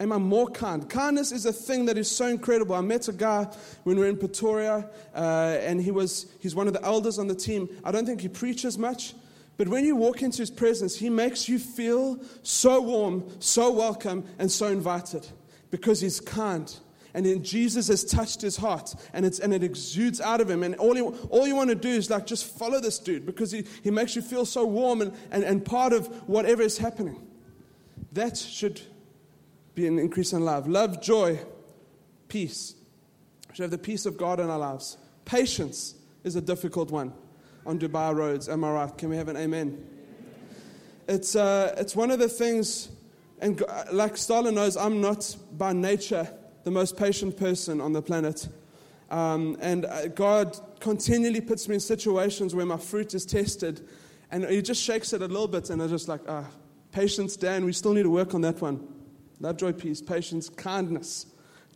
Am 0.00 0.12
I 0.12 0.18
more 0.18 0.48
kind? 0.48 0.88
Kindness 0.88 1.30
is 1.30 1.46
a 1.46 1.52
thing 1.52 1.84
that 1.86 1.96
is 1.96 2.10
so 2.10 2.26
incredible. 2.26 2.74
I 2.74 2.80
met 2.80 3.06
a 3.08 3.12
guy 3.12 3.44
when 3.84 3.96
we 3.96 4.02
were 4.02 4.08
in 4.08 4.16
Pretoria, 4.16 4.88
uh, 5.14 5.58
and 5.60 5.80
he 5.80 5.90
was, 5.90 6.26
he's 6.40 6.54
one 6.54 6.66
of 6.66 6.72
the 6.72 6.82
elders 6.84 7.18
on 7.18 7.28
the 7.28 7.34
team. 7.34 7.68
I 7.84 7.92
don't 7.92 8.04
think 8.04 8.20
he 8.20 8.28
preaches 8.28 8.76
much, 8.76 9.14
but 9.56 9.68
when 9.68 9.84
you 9.84 9.94
walk 9.94 10.22
into 10.22 10.38
his 10.38 10.50
presence, 10.50 10.96
he 10.96 11.08
makes 11.08 11.48
you 11.48 11.58
feel 11.58 12.18
so 12.42 12.80
warm, 12.80 13.30
so 13.38 13.70
welcome, 13.70 14.24
and 14.38 14.50
so 14.50 14.66
invited 14.66 15.26
because 15.70 16.00
he's 16.00 16.20
kind. 16.20 16.74
And 17.14 17.26
then 17.26 17.42
Jesus 17.42 17.88
has 17.88 18.04
touched 18.04 18.40
his 18.40 18.56
heart 18.56 18.94
and, 19.12 19.26
it's, 19.26 19.38
and 19.38 19.52
it 19.52 19.62
exudes 19.62 20.20
out 20.20 20.40
of 20.40 20.48
him. 20.48 20.62
And 20.62 20.74
all 20.76 20.96
you, 20.96 21.08
all 21.30 21.46
you 21.46 21.54
want 21.54 21.68
to 21.68 21.76
do 21.76 21.90
is 21.90 22.08
like 22.08 22.26
just 22.26 22.46
follow 22.58 22.80
this 22.80 22.98
dude 22.98 23.26
because 23.26 23.52
he, 23.52 23.64
he 23.82 23.90
makes 23.90 24.16
you 24.16 24.22
feel 24.22 24.46
so 24.46 24.64
warm 24.64 25.02
and, 25.02 25.12
and, 25.30 25.44
and 25.44 25.64
part 25.64 25.92
of 25.92 26.06
whatever 26.28 26.62
is 26.62 26.78
happening. 26.78 27.20
That 28.12 28.36
should 28.36 28.80
be 29.74 29.86
an 29.86 29.98
increase 29.98 30.32
in 30.32 30.44
love. 30.44 30.66
Love, 30.68 31.02
joy, 31.02 31.38
peace. 32.28 32.74
We 33.48 33.56
should 33.56 33.62
have 33.62 33.70
the 33.70 33.78
peace 33.78 34.06
of 34.06 34.16
God 34.16 34.40
in 34.40 34.48
our 34.48 34.58
lives. 34.58 34.96
Patience 35.24 35.94
is 36.24 36.36
a 36.36 36.40
difficult 36.40 36.90
one 36.90 37.12
on 37.66 37.78
Dubai 37.78 38.14
roads. 38.14 38.48
Am 38.48 38.64
I 38.64 38.72
right? 38.72 38.98
Can 38.98 39.10
we 39.10 39.16
have 39.16 39.28
an 39.28 39.36
amen? 39.36 39.86
It's, 41.08 41.36
uh, 41.36 41.74
it's 41.76 41.94
one 41.94 42.10
of 42.10 42.18
the 42.18 42.28
things, 42.28 42.88
and 43.40 43.60
like 43.92 44.14
Starla 44.14 44.54
knows, 44.54 44.76
I'm 44.76 45.00
not 45.00 45.36
by 45.52 45.72
nature 45.72 46.32
the 46.64 46.70
most 46.70 46.96
patient 46.96 47.36
person 47.36 47.80
on 47.80 47.92
the 47.92 48.02
planet. 48.02 48.48
Um, 49.10 49.56
and 49.60 49.84
uh, 49.84 50.08
God 50.08 50.58
continually 50.80 51.40
puts 51.40 51.68
me 51.68 51.74
in 51.74 51.80
situations 51.80 52.54
where 52.54 52.66
my 52.66 52.78
fruit 52.78 53.14
is 53.14 53.26
tested, 53.26 53.86
and 54.30 54.44
He 54.44 54.62
just 54.62 54.82
shakes 54.82 55.12
it 55.12 55.22
a 55.22 55.26
little 55.26 55.48
bit, 55.48 55.70
and 55.70 55.82
I'm 55.82 55.88
just 55.88 56.08
like, 56.08 56.20
ah, 56.28 56.46
patience, 56.92 57.36
Dan, 57.36 57.64
we 57.64 57.72
still 57.72 57.92
need 57.92 58.04
to 58.04 58.10
work 58.10 58.34
on 58.34 58.40
that 58.42 58.60
one. 58.60 58.86
Love, 59.40 59.56
joy, 59.56 59.72
peace, 59.72 60.00
patience, 60.00 60.48
kindness, 60.48 61.26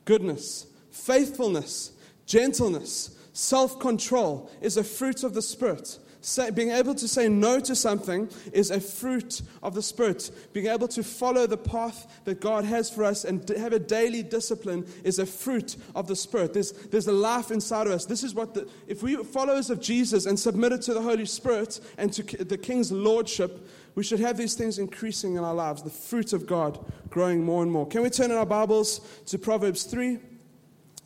goodness, 0.05 0.67
faithfulness, 0.91 1.93
gentleness, 2.27 3.17
Self 3.37 3.79
control 3.81 4.51
is 4.63 4.79
a 4.79 4.83
fruit 4.83 5.23
of 5.23 5.35
the 5.35 5.43
Spirit. 5.43 5.99
Say, 6.21 6.51
being 6.51 6.71
able 6.71 6.95
to 6.95 7.07
say 7.07 7.29
no 7.29 7.61
to 7.61 7.77
something 7.77 8.29
is 8.53 8.71
a 8.71 8.81
fruit 8.81 9.43
of 9.63 9.75
the 9.75 9.83
Spirit. 9.83 10.31
Being 10.53 10.67
able 10.67 10.89
to 10.89 11.03
follow 11.03 11.47
the 11.47 11.57
path 11.57 12.21
that 12.25 12.41
God 12.41 12.65
has 12.65 12.91
for 12.91 13.05
us 13.05 13.25
and 13.25 13.49
have 13.51 13.73
a 13.73 13.79
daily 13.79 14.23
discipline 14.23 14.87
is 15.05 15.19
a 15.19 15.27
fruit 15.27 15.77
of 15.95 16.09
the 16.09 16.17
Spirit. 16.17 16.53
There's, 16.53 16.73
there's 16.73 17.07
a 17.07 17.13
life 17.13 17.51
inside 17.51 17.87
of 17.87 17.93
us. 17.93 18.07
This 18.07 18.25
is 18.25 18.35
what, 18.35 18.55
the, 18.55 18.69
if 18.87 19.03
we 19.03 19.17
followers 19.25 19.71
of 19.71 19.81
Jesus 19.81 20.27
and 20.27 20.39
submitted 20.39 20.83
to 20.83 20.95
the 20.95 21.03
Holy 21.03 21.27
Spirit 21.27 21.81
and 21.99 22.13
to 22.13 22.23
the 22.45 22.59
King's 22.59 22.91
Lordship, 22.91 23.69
we 23.95 24.05
should 24.05 24.21
have 24.21 24.37
these 24.37 24.55
things 24.55 24.79
increasing 24.79 25.37
in 25.37 25.45
our 25.45 25.55
lives, 25.55 25.83
the 25.83 25.91
fruit 25.91 26.33
of 26.33 26.47
God 26.47 26.79
growing 27.09 27.43
more 27.43 27.63
and 27.63 27.73
more. 27.73 27.87
Can 27.87 28.03
we 28.03 28.11
turn 28.11 28.31
in 28.31 28.37
our 28.37 28.47
Bibles 28.47 29.01
to 29.27 29.39
Proverbs 29.39 29.85
3? 29.85 30.19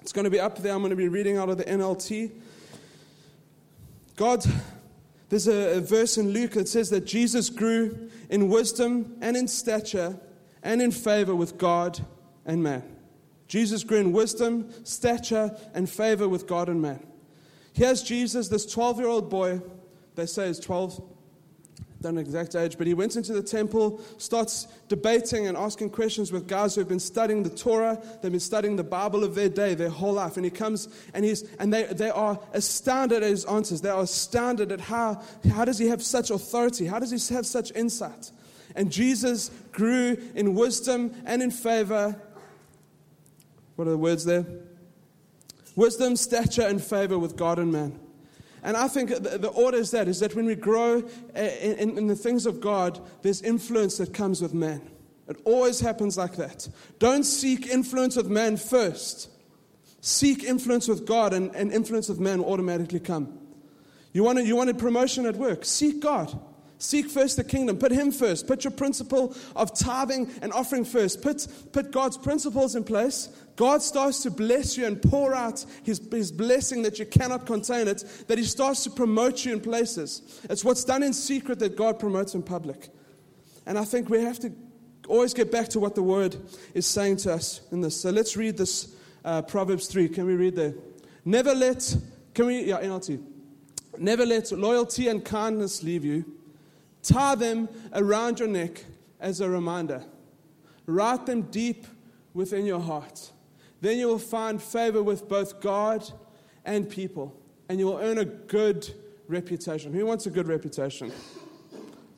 It's 0.02 0.12
going 0.12 0.25
to 0.25 0.31
be 0.31 0.40
up 0.40 0.59
there. 0.59 0.73
I'm 0.73 0.81
going 0.81 0.90
to 0.90 0.97
be 0.97 1.09
reading 1.09 1.37
out 1.37 1.49
of 1.50 1.59
the 1.59 1.64
NLT. 1.64 2.33
God, 4.17 4.45
there's 5.30 5.49
a, 5.49 5.78
a 5.78 5.80
verse 5.80 6.18
in 6.18 6.30
Luke 6.30 6.52
that 6.52 6.68
says 6.68 6.90
that 6.90 7.06
Jesus 7.06 7.49
grew 7.49 8.10
in 8.28 8.49
wisdom 8.49 9.16
and 9.20 9.37
in 9.37 9.49
stature 9.49 10.20
and 10.62 10.82
in 10.82 10.90
favor 10.90 11.34
with 11.34 11.56
God 11.56 12.04
and 12.44 12.62
man. 12.62 12.82
Jesus 13.46 13.82
grew 13.84 13.99
in 13.99 14.12
wisdom, 14.12 14.70
stature, 14.84 15.56
and 15.72 15.88
favor 15.88 16.28
with 16.28 16.46
God 16.46 16.68
and 16.68 16.82
man. 16.82 17.04
Here's 17.72 18.02
Jesus, 18.02 18.49
this 18.49 18.66
12 18.66 18.99
year 18.99 19.08
old 19.08 19.30
boy, 19.30 19.62
they 20.16 20.26
say 20.26 20.49
is 20.49 20.58
12, 20.58 21.00
don't 22.02 22.14
know 22.14 22.21
exact 22.23 22.54
age, 22.54 22.78
but 22.78 22.87
he 22.87 22.95
went 22.95 23.16
into 23.16 23.35
the 23.35 23.42
temple, 23.42 24.00
starts 24.16 24.66
debating 24.88 25.47
and 25.47 25.57
asking 25.57 25.90
questions 25.90 26.33
with 26.33 26.49
guys 26.49 26.75
who 26.75 26.80
have 26.80 26.88
been 26.88 26.99
studying 26.99 27.42
the 27.42 27.50
Torah, 27.50 28.00
they've 28.23 28.30
been 28.30 28.40
studying 28.40 28.76
the 28.76 28.85
Bible 28.85 29.23
of 29.23 29.35
their 29.35 29.50
day, 29.50 29.75
their 29.75 29.90
whole 29.90 30.14
life. 30.14 30.37
And 30.37 30.45
he 30.45 30.50
comes 30.50 30.88
and 31.12 31.25
he's 31.25 31.42
and 31.59 31.73
they, 31.73 31.85
they 31.85 32.09
are 32.09 32.40
astounded 32.54 33.23
at 33.23 33.28
his 33.28 33.45
answers. 33.45 33.83
They 33.83 33.90
are 33.90 34.02
astounded 34.02 34.73
at 34.73 34.80
how 34.80 35.23
how 35.52 35.66
does 35.66 35.78
he 35.78 35.88
have 35.88 36.02
such 36.02 36.30
authority? 36.30 36.87
How 36.87 36.99
does 36.99 37.11
he 37.11 37.35
have 37.35 37.45
such 37.45 37.71
insight? 37.73 38.30
And 38.75 38.90
Jesus 38.90 39.50
grew 39.73 40.16
in 40.35 40.54
wisdom 40.54 41.14
and 41.26 41.42
in 41.42 41.50
favor. 41.50 42.19
What 43.76 43.88
are 43.88 43.90
the 43.90 43.99
words 43.99 44.25
there? 44.25 44.47
Wisdom, 45.76 46.16
stature, 46.16 46.66
and 46.66 46.83
favor 46.83 47.19
with 47.19 47.37
God 47.37 47.59
and 47.59 47.73
man. 47.73 47.99
And 48.62 48.76
I 48.76 48.88
think 48.88 49.11
the 49.11 49.52
order 49.55 49.79
is 49.79 49.90
that, 49.93 50.09
is 50.09 50.21
that 50.21 50.35
when 50.35 50.47
we 50.47 50.55
grow 50.55 51.02
uh, 51.37 51.38
in, 51.38 51.97
in 51.97 52.07
the 52.07 52.17
things 52.17 52.47
of 52.47 52.61
God, 52.61 53.00
there's 53.23 53.40
influence 53.43 53.99
that 53.99 54.12
comes 54.12 54.43
with 54.43 54.52
man. 54.52 54.83
It 55.29 55.40
always 55.45 55.81
happens 55.81 56.19
like 56.19 56.37
that. 56.37 56.69
Don't 56.99 57.25
seek 57.25 57.69
influence 57.69 58.17
with 58.17 58.29
man 58.29 58.57
first. 58.57 59.31
Seek 60.00 60.45
influence 60.45 60.88
with 60.88 61.07
God, 61.07 61.33
and, 61.33 61.55
and 61.55 61.73
influence 61.73 62.09
with 62.09 62.19
man 62.19 62.38
will 62.38 62.52
automatically 62.52 63.00
come. 63.00 63.38
You 64.12 64.25
wanted, 64.25 64.47
you 64.47 64.57
wanted 64.57 64.79
promotion 64.79 65.26
at 65.26 65.37
work? 65.37 65.64
Seek 65.64 66.00
God. 66.00 66.38
Seek 66.80 67.10
first 67.10 67.37
the 67.37 67.44
kingdom. 67.44 67.76
Put 67.76 67.92
Him 67.92 68.10
first. 68.10 68.46
Put 68.46 68.64
your 68.64 68.70
principle 68.70 69.37
of 69.54 69.78
tithing 69.78 70.30
and 70.40 70.50
offering 70.50 70.87
first. 70.87 71.20
Put, 71.20 71.46
put 71.72 71.90
God's 71.90 72.16
principles 72.16 72.75
in 72.75 72.84
place. 72.84 73.28
God 73.56 73.82
starts 73.82 74.22
to 74.22 74.30
bless 74.30 74.78
you 74.78 74.87
and 74.87 75.00
pour 75.00 75.34
out 75.34 75.62
his, 75.82 76.00
his 76.10 76.32
blessing 76.32 76.80
that 76.82 76.99
you 76.99 77.04
cannot 77.04 77.44
contain 77.44 77.87
it, 77.87 78.02
that 78.28 78.38
He 78.38 78.44
starts 78.44 78.82
to 78.84 78.90
promote 78.90 79.44
you 79.44 79.52
in 79.52 79.60
places. 79.60 80.40
It's 80.49 80.64
what's 80.64 80.82
done 80.82 81.02
in 81.02 81.12
secret 81.12 81.58
that 81.58 81.76
God 81.76 81.99
promotes 82.00 82.34
in 82.34 82.42
public. 82.42 82.88
And 83.66 83.78
I 83.78 83.84
think 83.84 84.08
we 84.08 84.22
have 84.22 84.38
to 84.38 84.50
always 85.06 85.34
get 85.34 85.52
back 85.52 85.68
to 85.68 85.80
what 85.80 85.94
the 85.94 86.02
Word 86.02 86.34
is 86.72 86.87
saying 86.87 87.18
to 87.18 87.34
us 87.34 87.60
in 87.70 87.82
this. 87.82 88.00
So 88.00 88.08
let's 88.08 88.38
read 88.38 88.56
this 88.56 88.96
uh, 89.22 89.42
Proverbs 89.42 89.87
3. 89.88 90.08
Can 90.08 90.25
we 90.25 90.34
read 90.34 90.56
there? 90.56 90.72
Never 91.26 91.54
let, 91.54 91.94
can 92.32 92.46
we, 92.46 92.64
yeah, 92.64 92.80
NLT. 92.80 93.22
Never 93.99 94.25
let 94.25 94.50
loyalty 94.50 95.08
and 95.08 95.22
kindness 95.22 95.82
leave 95.82 96.06
you. 96.06 96.39
Tie 97.02 97.35
them 97.35 97.69
around 97.92 98.38
your 98.38 98.49
neck 98.49 98.85
as 99.21 99.40
a 99.40 99.49
reminder. 99.49 100.04
Write 100.87 101.26
them 101.26 101.42
deep 101.42 101.87
within 102.35 102.66
your 102.66 102.80
heart. 102.80 103.33
Then 103.80 103.99
you 103.99 104.09
will 104.09 104.19
find 104.19 104.62
favor 104.62 105.02
with 105.02 105.28
both 105.28 105.61
God 105.61 106.11
and 106.64 106.88
people, 106.88 107.35
and 107.69 107.78
you 107.78 107.87
will 107.87 107.99
earn 107.99 108.19
a 108.19 108.25
good 108.25 108.92
reputation. 109.28 109.92
Who 109.92 110.04
wants 110.04 110.26
a 110.26 110.30
good 110.30 110.49
reputation? 110.49 111.12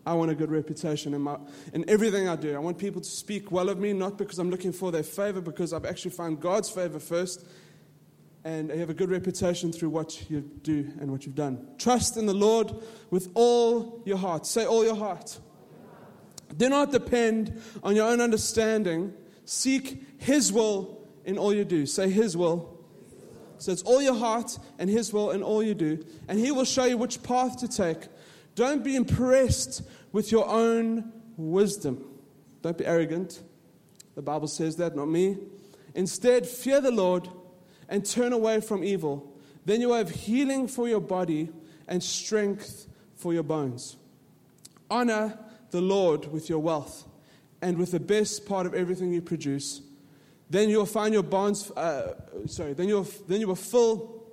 I 0.05 0.15
want 0.15 0.33
a 0.33 0.35
good 0.35 0.51
reputation 0.51 1.15
in, 1.15 1.21
my, 1.21 1.37
in 1.73 1.89
everything 1.89 2.29
I 2.29 2.35
do. 2.35 2.57
I 2.57 2.59
want 2.59 2.77
people 2.77 3.01
to 3.01 3.09
speak 3.09 3.53
well 3.53 3.69
of 3.69 3.79
me, 3.79 3.93
not 3.93 4.19
because 4.19 4.41
I'm 4.41 4.51
looking 4.51 4.73
for 4.73 4.91
their 4.91 5.05
favor, 5.05 5.41
because 5.41 5.73
I've 5.73 5.85
actually 5.85 6.11
found 6.11 6.41
God's 6.41 6.69
favor 6.69 6.99
first, 6.99 7.47
and 8.45 8.71
you 8.71 8.79
have 8.79 8.91
a 8.91 8.95
good 8.95 9.11
reputation 9.11 9.73
through 9.73 9.91
what 9.91 10.29
you 10.31 10.41
do 10.41 10.91
and 11.01 11.11
what 11.11 11.25
you've 11.25 11.35
done. 11.35 11.67
Trust 11.79 12.17
in 12.17 12.27
the 12.27 12.35
Lord 12.35 12.73
with 13.11 13.31
all 13.35 14.03
your 14.05 14.17
heart. 14.17 14.47
Say, 14.47 14.67
all 14.67 14.85
your 14.85 14.97
heart. 14.97 15.39
Do 16.57 16.69
not 16.69 16.91
depend 16.91 17.61
on 17.83 17.95
your 17.95 18.09
own 18.09 18.21
understanding. 18.21 19.15
Seek 19.45 20.03
His 20.19 20.53
will 20.53 21.07
in 21.25 21.39
all 21.39 21.55
you 21.55 21.65
do. 21.65 21.87
Say, 21.87 22.11
His 22.11 22.37
will. 22.37 22.79
So 23.59 23.71
it's 23.71 23.83
all 23.83 24.03
your 24.03 24.17
heart 24.17 24.59
and 24.79 24.91
His 24.91 25.13
will 25.13 25.31
in 25.31 25.43
all 25.43 25.63
you 25.63 25.75
do. 25.75 26.05
And 26.27 26.39
He 26.39 26.51
will 26.51 26.65
show 26.65 26.85
you 26.85 26.97
which 26.97 27.23
path 27.23 27.59
to 27.61 27.69
take. 27.69 28.09
Don't 28.57 28.83
be 28.83 28.97
impressed 28.97 29.83
with 30.11 30.33
your 30.33 30.49
own 30.49 31.13
wisdom. 31.37 32.05
Don't 32.61 32.77
be 32.77 32.85
arrogant. 32.85 33.41
The 34.17 34.23
Bible 34.23 34.49
says 34.49 34.77
that, 34.77 34.97
not 34.97 35.09
me. 35.09 35.39
Instead, 35.95 36.47
fear 36.47 36.81
the 36.81 36.91
Lord 36.91 37.29
and 37.93 38.07
turn 38.07 38.33
away 38.33 38.59
from 38.59 38.83
evil. 38.83 39.31
Then 39.67 39.83
you 39.83 39.89
will 39.89 39.97
have 39.97 40.11
healing 40.11 40.67
for 40.67 40.89
your 40.89 40.99
body 40.99 41.51
and 41.87 42.03
strength 42.03 42.89
for 43.15 43.35
your 43.35 43.43
bones. 43.43 43.99
Honor 44.91 45.39
the 45.71 45.83
Lord 45.83 46.33
with 46.33 46.49
your 46.49 46.59
wealth 46.59 47.05
and 47.61 47.77
with 47.77 47.91
the 47.91 48.01
best 48.01 48.47
part 48.47 48.65
of 48.65 48.73
everything 48.73 49.13
you 49.13 49.21
produce. 49.21 49.83
Then 50.49 50.71
you'll 50.71 50.87
find 50.87 51.13
your 51.13 51.23
barns, 51.23 51.71
uh, 51.73 52.15
sorry, 52.47 52.73
then 52.73 52.89
you'll, 52.89 53.07
then 53.29 53.41
you 53.41 53.49
will 53.49 53.55
fill 53.57 54.25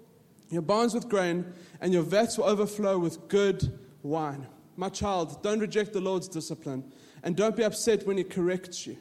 your 0.50 0.62
barns 0.62 0.94
with 0.94 1.10
grain 1.10 1.46
and 1.82 1.92
your 1.92 2.04
vats 2.04 2.38
will 2.38 2.46
overflow 2.46 2.98
with 2.98 3.28
good 3.28 3.78
wine. 4.04 4.48
My 4.78 4.88
child, 4.88 5.44
don't 5.44 5.60
reject 5.60 5.92
the 5.92 6.00
Lord's 6.00 6.30
discipline 6.30 6.94
and 7.24 7.36
don't 7.36 7.58
be 7.58 7.64
upset 7.64 8.08
when 8.08 8.18
He 8.18 8.24
corrects 8.24 8.88
you. 8.88 8.96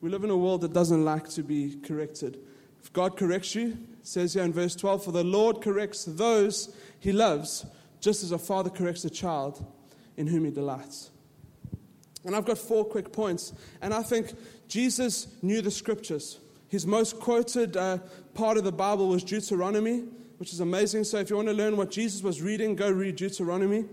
We 0.00 0.10
live 0.10 0.24
in 0.24 0.30
a 0.30 0.36
world 0.36 0.62
that 0.62 0.72
doesn't 0.72 1.04
like 1.04 1.28
to 1.30 1.44
be 1.44 1.76
corrected. 1.76 2.40
If 2.82 2.92
God 2.92 3.16
corrects 3.16 3.54
you, 3.54 3.76
says 4.02 4.34
here 4.34 4.44
in 4.44 4.52
verse 4.52 4.74
12, 4.74 5.04
For 5.04 5.12
the 5.12 5.24
Lord 5.24 5.60
corrects 5.60 6.04
those 6.04 6.74
he 6.98 7.12
loves, 7.12 7.66
just 8.00 8.22
as 8.22 8.32
a 8.32 8.38
father 8.38 8.70
corrects 8.70 9.04
a 9.04 9.10
child 9.10 9.64
in 10.16 10.26
whom 10.26 10.44
he 10.44 10.50
delights. 10.50 11.10
And 12.24 12.36
I've 12.36 12.44
got 12.44 12.58
four 12.58 12.84
quick 12.84 13.12
points. 13.12 13.52
And 13.80 13.94
I 13.94 14.02
think 14.02 14.32
Jesus 14.68 15.28
knew 15.42 15.62
the 15.62 15.70
scriptures. 15.70 16.38
His 16.68 16.86
most 16.86 17.18
quoted 17.18 17.76
uh, 17.76 17.98
part 18.34 18.56
of 18.56 18.64
the 18.64 18.72
Bible 18.72 19.08
was 19.08 19.24
Deuteronomy, 19.24 20.04
which 20.38 20.52
is 20.52 20.60
amazing. 20.60 21.04
So 21.04 21.18
if 21.18 21.30
you 21.30 21.36
want 21.36 21.48
to 21.48 21.54
learn 21.54 21.76
what 21.76 21.90
Jesus 21.90 22.22
was 22.22 22.42
reading, 22.42 22.76
go 22.76 22.90
read 22.90 23.16
Deuteronomy. 23.16 23.86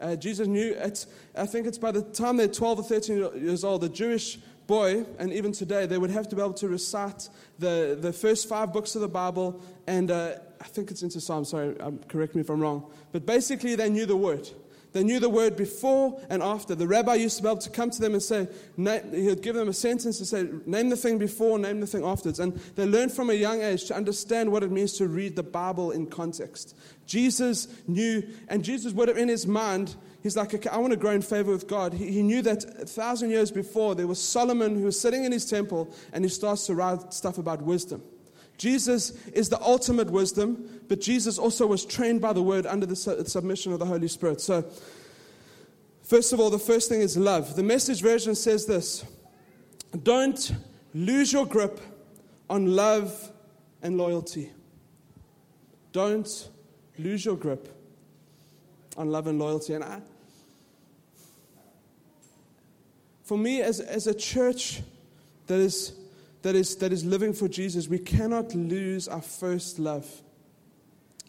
Uh, 0.00 0.16
Jesus 0.16 0.48
knew 0.48 0.72
it. 0.72 1.06
I 1.36 1.46
think 1.46 1.66
it's 1.66 1.78
by 1.78 1.92
the 1.92 2.02
time 2.02 2.36
they're 2.36 2.48
12 2.48 2.78
or 2.80 2.82
13 2.82 3.16
years 3.42 3.62
old, 3.62 3.82
the 3.82 3.88
Jewish 3.88 4.38
boy, 4.66 5.04
and 5.18 5.32
even 5.32 5.52
today, 5.52 5.86
they 5.86 5.98
would 5.98 6.10
have 6.10 6.28
to 6.28 6.36
be 6.36 6.42
able 6.42 6.54
to 6.54 6.68
recite 6.68 7.28
the, 7.58 7.96
the 8.00 8.12
first 8.12 8.48
five 8.48 8.72
books 8.72 8.94
of 8.94 9.00
the 9.00 9.08
Bible, 9.08 9.62
and 9.86 10.10
uh, 10.10 10.34
I 10.60 10.64
think 10.64 10.90
it's 10.90 11.02
into 11.02 11.20
Psalm, 11.20 11.44
sorry, 11.44 11.78
um, 11.80 12.00
correct 12.08 12.34
me 12.34 12.40
if 12.40 12.50
I'm 12.50 12.60
wrong. 12.60 12.90
But 13.12 13.26
basically, 13.26 13.74
they 13.74 13.90
knew 13.90 14.06
the 14.06 14.16
word. 14.16 14.48
They 14.94 15.02
knew 15.02 15.18
the 15.18 15.28
word 15.28 15.56
before 15.56 16.20
and 16.30 16.40
after. 16.40 16.76
The 16.76 16.86
rabbi 16.86 17.16
used 17.16 17.38
to 17.38 17.42
be 17.42 17.48
able 17.48 17.60
to 17.62 17.70
come 17.70 17.90
to 17.90 18.00
them 18.00 18.12
and 18.12 18.22
say, 18.22 18.46
he 18.76 19.26
would 19.26 19.42
give 19.42 19.56
them 19.56 19.68
a 19.68 19.72
sentence 19.72 20.20
and 20.20 20.26
say, 20.28 20.48
name 20.66 20.88
the 20.88 20.96
thing 20.96 21.18
before, 21.18 21.58
name 21.58 21.80
the 21.80 21.86
thing 21.88 22.04
afterwards. 22.04 22.38
And 22.38 22.54
they 22.76 22.86
learned 22.86 23.10
from 23.10 23.28
a 23.28 23.34
young 23.34 23.60
age 23.60 23.86
to 23.86 23.96
understand 23.96 24.52
what 24.52 24.62
it 24.62 24.70
means 24.70 24.92
to 24.98 25.08
read 25.08 25.34
the 25.34 25.42
Bible 25.42 25.90
in 25.90 26.06
context. 26.06 26.76
Jesus 27.06 27.66
knew, 27.88 28.22
and 28.46 28.64
Jesus 28.64 28.92
would 28.92 29.08
have 29.08 29.18
in 29.18 29.28
his 29.28 29.48
mind, 29.48 29.96
he's 30.24 30.36
like, 30.36 30.52
okay, 30.52 30.68
I 30.70 30.78
want 30.78 30.90
to 30.90 30.96
grow 30.96 31.12
in 31.12 31.22
favor 31.22 31.52
with 31.52 31.68
God. 31.68 31.92
He, 31.92 32.10
he 32.10 32.22
knew 32.22 32.42
that 32.42 32.64
a 32.80 32.86
thousand 32.86 33.30
years 33.30 33.52
before, 33.52 33.94
there 33.94 34.08
was 34.08 34.20
Solomon 34.20 34.74
who 34.74 34.86
was 34.86 34.98
sitting 34.98 35.22
in 35.22 35.30
his 35.30 35.48
temple 35.48 35.94
and 36.12 36.24
he 36.24 36.28
starts 36.28 36.66
to 36.66 36.74
write 36.74 37.14
stuff 37.14 37.38
about 37.38 37.62
wisdom. 37.62 38.02
Jesus 38.56 39.10
is 39.28 39.48
the 39.48 39.60
ultimate 39.60 40.10
wisdom, 40.10 40.80
but 40.88 41.00
Jesus 41.00 41.38
also 41.38 41.66
was 41.66 41.84
trained 41.84 42.20
by 42.20 42.32
the 42.32 42.42
word 42.42 42.66
under 42.66 42.86
the 42.86 42.96
submission 42.96 43.72
of 43.72 43.78
the 43.78 43.84
Holy 43.84 44.08
Spirit. 44.08 44.40
So, 44.40 44.64
first 46.02 46.32
of 46.32 46.40
all, 46.40 46.50
the 46.50 46.58
first 46.58 46.88
thing 46.88 47.00
is 47.00 47.16
love. 47.16 47.56
The 47.56 47.62
message 47.62 48.00
version 48.00 48.34
says 48.34 48.64
this 48.64 49.04
Don't 50.04 50.52
lose 50.94 51.32
your 51.32 51.46
grip 51.46 51.80
on 52.48 52.76
love 52.76 53.32
and 53.82 53.98
loyalty. 53.98 54.52
Don't 55.92 56.48
lose 56.96 57.24
your 57.24 57.36
grip 57.36 57.68
on 58.96 59.10
love 59.10 59.26
and 59.26 59.38
loyalty. 59.38 59.74
And 59.74 59.82
I, 59.82 60.00
for 63.24 63.36
me, 63.36 63.60
as, 63.60 63.80
as 63.80 64.06
a 64.06 64.14
church 64.14 64.82
that 65.46 65.58
is 65.58 65.92
that 66.44 66.54
is, 66.54 66.76
that 66.76 66.92
is 66.92 67.06
living 67.06 67.32
for 67.32 67.48
Jesus, 67.48 67.88
we 67.88 67.98
cannot 67.98 68.54
lose 68.54 69.08
our 69.08 69.22
first 69.22 69.78
love. 69.78 70.06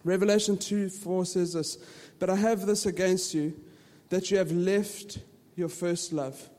Revelation 0.04 0.58
2 0.58 0.90
4 0.90 1.26
says 1.26 1.54
this 1.54 1.78
But 2.20 2.30
I 2.30 2.36
have 2.36 2.66
this 2.66 2.86
against 2.86 3.34
you, 3.34 3.54
that 4.10 4.30
you 4.30 4.38
have 4.38 4.52
left 4.52 5.20
your 5.56 5.70
first 5.70 6.12
love. 6.12 6.50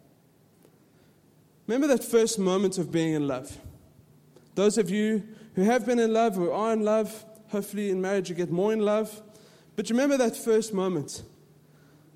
Remember 1.67 1.87
that 1.89 2.03
first 2.03 2.39
moment 2.39 2.79
of 2.79 2.91
being 2.91 3.13
in 3.13 3.29
love. 3.29 3.59
Those 4.55 4.79
of 4.79 4.89
you 4.89 5.23
who 5.55 5.63
have 5.63 5.85
been 5.85 5.99
in 5.99 6.15
love, 6.15 6.37
who 6.37 6.51
are 6.51 6.73
in 6.73 6.83
love, 6.83 7.27
hopefully 7.49 7.91
in 7.91 8.01
marriage 8.01 8.31
you 8.31 8.35
get 8.35 8.51
more 8.51 8.73
in 8.73 8.81
love. 8.81 9.21
But 9.75 9.91
remember 9.91 10.17
that 10.17 10.35
first 10.35 10.73
moment. 10.73 11.23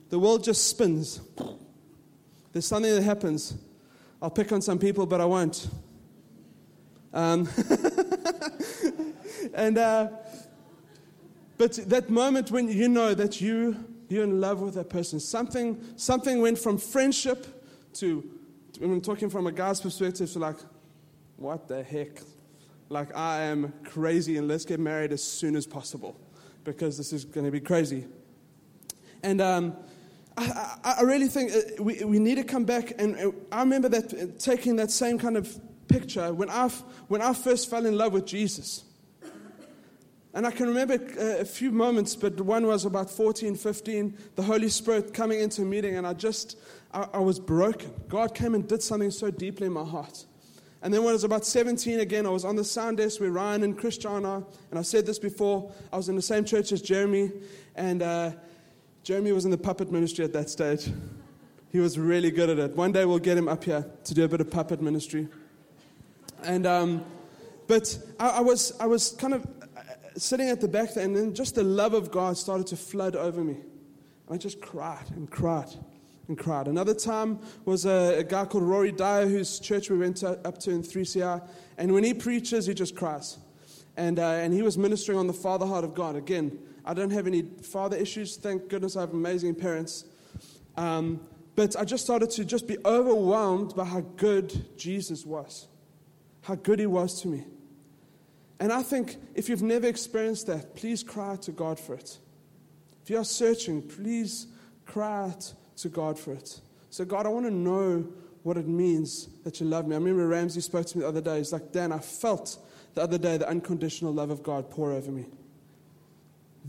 The 0.08 0.18
world 0.18 0.42
just 0.42 0.68
spins. 0.68 1.20
There's 2.52 2.66
something 2.66 2.92
that 2.92 3.02
happens. 3.02 3.54
I'll 4.20 4.30
pick 4.30 4.52
on 4.52 4.60
some 4.60 4.78
people, 4.78 5.06
but 5.06 5.20
I 5.20 5.24
won't. 5.24 5.68
Um, 7.12 7.48
and 9.54 9.78
uh, 9.78 10.08
but 11.58 11.72
that 11.88 12.10
moment 12.10 12.50
when 12.50 12.70
you 12.70 12.88
know 12.88 13.14
that 13.14 13.40
you 13.40 13.76
you're 14.08 14.24
in 14.24 14.40
love 14.40 14.60
with 14.60 14.74
that 14.74 14.90
person, 14.90 15.20
something 15.20 15.82
something 15.96 16.40
went 16.40 16.58
from 16.58 16.78
friendship 16.78 17.46
to 17.94 18.28
when 18.78 18.92
I'm 18.92 19.00
talking 19.00 19.30
from 19.30 19.46
a 19.46 19.52
guy's 19.52 19.80
perspective 19.80 20.30
to 20.32 20.38
like, 20.38 20.56
what 21.36 21.68
the 21.68 21.82
heck? 21.82 22.22
Like 22.88 23.16
I 23.16 23.42
am 23.42 23.72
crazy, 23.84 24.36
and 24.36 24.48
let's 24.48 24.64
get 24.64 24.80
married 24.80 25.12
as 25.12 25.22
soon 25.22 25.54
as 25.54 25.66
possible 25.66 26.16
because 26.64 26.98
this 26.98 27.12
is 27.12 27.24
going 27.24 27.46
to 27.46 27.52
be 27.52 27.60
crazy. 27.60 28.06
And 29.22 29.40
um, 29.40 29.76
I, 30.40 30.94
I, 30.98 31.02
really 31.02 31.28
think 31.28 31.52
uh, 31.52 31.82
we, 31.82 32.02
we 32.04 32.18
need 32.18 32.36
to 32.36 32.44
come 32.44 32.64
back. 32.64 32.92
And 32.98 33.16
uh, 33.16 33.30
I 33.52 33.60
remember 33.60 33.88
that 33.90 34.14
uh, 34.14 34.26
taking 34.38 34.76
that 34.76 34.90
same 34.90 35.18
kind 35.18 35.36
of 35.36 35.60
picture 35.88 36.32
when 36.32 36.48
I, 36.48 36.68
when 37.08 37.20
I 37.20 37.34
first 37.34 37.68
fell 37.68 37.84
in 37.84 37.96
love 37.96 38.12
with 38.12 38.26
Jesus. 38.26 38.84
And 40.32 40.46
I 40.46 40.52
can 40.52 40.68
remember 40.68 40.94
a 41.18 41.44
few 41.44 41.72
moments, 41.72 42.14
but 42.14 42.40
one 42.40 42.64
was 42.64 42.84
about 42.84 43.10
14, 43.10 43.56
15, 43.56 44.16
the 44.36 44.42
Holy 44.42 44.68
Spirit 44.68 45.12
coming 45.12 45.40
into 45.40 45.62
a 45.62 45.64
meeting, 45.64 45.96
and 45.96 46.06
I 46.06 46.12
just, 46.12 46.56
I, 46.94 47.08
I 47.14 47.18
was 47.18 47.40
broken. 47.40 47.92
God 48.08 48.32
came 48.32 48.54
and 48.54 48.66
did 48.66 48.80
something 48.80 49.10
so 49.10 49.32
deeply 49.32 49.66
in 49.66 49.72
my 49.72 49.82
heart. 49.82 50.24
And 50.82 50.94
then 50.94 51.02
when 51.02 51.10
I 51.10 51.14
was 51.14 51.24
about 51.24 51.44
17 51.44 51.98
again, 51.98 52.26
I 52.26 52.30
was 52.30 52.44
on 52.44 52.54
the 52.54 52.62
sound 52.62 52.98
desk 52.98 53.20
with 53.20 53.30
Ryan 53.30 53.64
and 53.64 53.76
Christiana, 53.76 54.44
and 54.70 54.78
I 54.78 54.82
said 54.82 55.04
this 55.04 55.18
before, 55.18 55.72
I 55.92 55.96
was 55.96 56.08
in 56.08 56.14
the 56.14 56.22
same 56.22 56.44
church 56.44 56.70
as 56.70 56.80
Jeremy, 56.80 57.32
and 57.74 58.00
uh, 58.00 58.30
Jeremy 59.10 59.32
was 59.32 59.44
in 59.44 59.50
the 59.50 59.58
puppet 59.58 59.90
ministry 59.90 60.24
at 60.24 60.32
that 60.34 60.48
stage. 60.48 60.88
He 61.72 61.80
was 61.80 61.98
really 61.98 62.30
good 62.30 62.48
at 62.48 62.60
it. 62.60 62.76
One 62.76 62.92
day 62.92 63.04
we'll 63.04 63.18
get 63.18 63.36
him 63.36 63.48
up 63.48 63.64
here 63.64 63.84
to 64.04 64.14
do 64.14 64.22
a 64.22 64.28
bit 64.28 64.40
of 64.40 64.52
puppet 64.52 64.80
ministry. 64.80 65.26
And, 66.44 66.64
um, 66.64 67.04
but 67.66 67.98
I, 68.20 68.28
I, 68.28 68.40
was, 68.40 68.72
I 68.78 68.86
was 68.86 69.10
kind 69.10 69.34
of 69.34 69.44
uh, 69.76 69.80
sitting 70.16 70.48
at 70.48 70.60
the 70.60 70.68
back 70.68 70.94
there, 70.94 71.04
and 71.04 71.16
then 71.16 71.34
just 71.34 71.56
the 71.56 71.64
love 71.64 71.92
of 71.92 72.12
God 72.12 72.36
started 72.36 72.68
to 72.68 72.76
flood 72.76 73.16
over 73.16 73.42
me. 73.42 73.54
And 73.54 73.64
I 74.30 74.36
just 74.36 74.60
cried 74.60 75.10
and 75.16 75.28
cried 75.28 75.74
and 76.28 76.38
cried. 76.38 76.68
Another 76.68 76.94
time 76.94 77.40
was 77.64 77.86
a, 77.86 78.18
a 78.18 78.22
guy 78.22 78.44
called 78.44 78.62
Rory 78.62 78.92
Dyer, 78.92 79.26
whose 79.26 79.58
church 79.58 79.90
we 79.90 79.98
went 79.98 80.18
to, 80.18 80.38
up 80.46 80.58
to 80.58 80.70
in 80.70 80.84
3CR. 80.84 81.44
And 81.78 81.92
when 81.92 82.04
he 82.04 82.14
preaches, 82.14 82.66
he 82.66 82.74
just 82.74 82.94
cries. 82.94 83.38
And, 83.96 84.20
uh, 84.20 84.22
and 84.22 84.54
he 84.54 84.62
was 84.62 84.78
ministering 84.78 85.18
on 85.18 85.26
the 85.26 85.32
father 85.32 85.66
heart 85.66 85.82
of 85.82 85.96
God. 85.96 86.14
Again, 86.14 86.56
I 86.84 86.94
don't 86.94 87.10
have 87.10 87.26
any 87.26 87.42
father 87.42 87.96
issues. 87.96 88.36
Thank 88.36 88.68
goodness 88.68 88.96
I 88.96 89.00
have 89.00 89.12
amazing 89.12 89.54
parents. 89.54 90.04
Um, 90.76 91.20
but 91.56 91.76
I 91.76 91.84
just 91.84 92.04
started 92.04 92.30
to 92.30 92.44
just 92.44 92.66
be 92.66 92.78
overwhelmed 92.84 93.74
by 93.74 93.84
how 93.84 94.00
good 94.00 94.76
Jesus 94.78 95.26
was 95.26 95.66
how 96.42 96.54
good 96.54 96.78
He 96.78 96.86
was 96.86 97.20
to 97.22 97.28
me. 97.28 97.44
And 98.58 98.72
I 98.72 98.82
think 98.82 99.16
if 99.34 99.48
you've 99.48 99.62
never 99.62 99.86
experienced 99.86 100.46
that, 100.48 100.76
please 100.76 101.02
cry 101.02 101.36
to 101.36 101.52
God 101.52 101.78
for 101.78 101.94
it. 101.94 102.18
If 103.02 103.10
you 103.10 103.18
are 103.18 103.24
searching, 103.24 103.82
please 103.82 104.46
cry 104.84 105.24
out 105.24 105.52
to 105.76 105.88
God 105.88 106.18
for 106.18 106.32
it. 106.32 106.60
So, 106.90 107.04
God, 107.04 107.24
I 107.24 107.30
want 107.30 107.46
to 107.46 107.52
know 107.52 108.06
what 108.42 108.56
it 108.56 108.66
means 108.66 109.28
that 109.44 109.60
you 109.60 109.66
love 109.66 109.86
me. 109.86 109.94
I 109.94 109.98
remember 109.98 110.26
Ramsey 110.26 110.60
spoke 110.60 110.86
to 110.86 110.98
me 110.98 111.02
the 111.02 111.08
other 111.08 111.20
day. 111.20 111.38
He's 111.38 111.52
like, 111.52 111.72
Dan, 111.72 111.92
I 111.92 111.98
felt 111.98 112.58
the 112.94 113.02
other 113.02 113.18
day 113.18 113.36
the 113.36 113.48
unconditional 113.48 114.12
love 114.12 114.30
of 114.30 114.42
God 114.42 114.70
pour 114.70 114.92
over 114.92 115.10
me. 115.10 115.26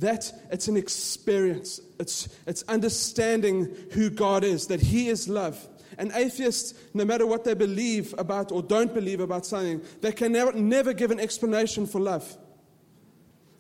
That 0.02 0.32
it's 0.52 0.68
an 0.68 0.78
experience. 0.78 1.80
It's, 2.00 2.28
it's 2.48 2.64
understanding 2.64 3.74
who 3.92 4.10
God 4.10 4.44
is, 4.44 4.66
that 4.68 4.82
He 4.82 5.10
is 5.10 5.30
love. 5.30 5.68
An 6.00 6.12
atheist, 6.16 6.76
no 6.96 7.06
matter 7.06 7.28
what 7.28 7.44
they 7.44 7.54
believe 7.54 8.16
about 8.18 8.52
or 8.52 8.64
don't 8.64 8.94
believe 8.94 9.20
about 9.20 9.46
something, 9.46 9.80
they 10.02 10.12
can 10.12 10.32
never, 10.32 10.54
never 10.54 10.94
give 10.94 11.12
an 11.12 11.20
explanation 11.20 11.86
for 11.86 12.02
love. 12.02 12.36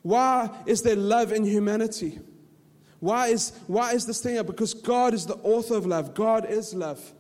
Why 0.01 0.49
is 0.65 0.81
there 0.81 0.95
love 0.95 1.31
in 1.31 1.45
humanity? 1.45 2.19
Why 2.99 3.27
is, 3.27 3.51
why 3.67 3.93
is 3.93 4.07
this 4.07 4.21
thing 4.21 4.41
Because 4.43 4.73
God 4.73 5.13
is 5.13 5.27
the 5.27 5.35
author 5.35 5.75
of 5.75 5.85
love. 5.85 6.15
God 6.15 6.49
is 6.49 6.73
love. 6.73 7.13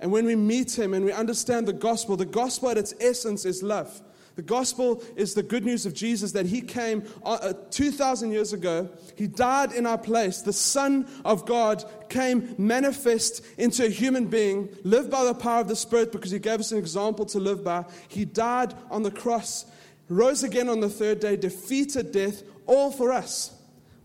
And 0.00 0.10
when 0.10 0.26
we 0.26 0.34
meet 0.34 0.76
Him 0.76 0.94
and 0.94 1.04
we 1.04 1.12
understand 1.12 1.68
the 1.68 1.72
gospel, 1.72 2.16
the 2.16 2.24
gospel 2.24 2.70
at 2.70 2.78
its 2.78 2.92
essence 2.98 3.44
is 3.44 3.62
love. 3.62 4.02
The 4.36 4.42
gospel 4.42 5.02
is 5.14 5.34
the 5.34 5.44
good 5.44 5.64
news 5.64 5.86
of 5.86 5.94
Jesus 5.94 6.32
that 6.32 6.46
he 6.46 6.60
came 6.60 7.04
uh, 7.24 7.52
2,000 7.70 8.32
years 8.32 8.52
ago. 8.52 8.90
He 9.16 9.28
died 9.28 9.72
in 9.72 9.86
our 9.86 9.98
place. 9.98 10.42
The 10.42 10.52
Son 10.52 11.08
of 11.24 11.46
God 11.46 11.84
came 12.08 12.54
manifest 12.58 13.44
into 13.58 13.86
a 13.86 13.88
human 13.88 14.26
being, 14.26 14.68
lived 14.82 15.10
by 15.10 15.24
the 15.24 15.34
power 15.34 15.60
of 15.60 15.68
the 15.68 15.76
Spirit 15.76 16.10
because 16.10 16.32
he 16.32 16.40
gave 16.40 16.58
us 16.58 16.72
an 16.72 16.78
example 16.78 17.24
to 17.26 17.38
live 17.38 17.62
by. 17.62 17.84
He 18.08 18.24
died 18.24 18.74
on 18.90 19.04
the 19.04 19.10
cross, 19.12 19.66
rose 20.08 20.42
again 20.42 20.68
on 20.68 20.80
the 20.80 20.90
third 20.90 21.20
day, 21.20 21.36
defeated 21.36 22.10
death, 22.10 22.42
all 22.66 22.90
for 22.90 23.12
us, 23.12 23.56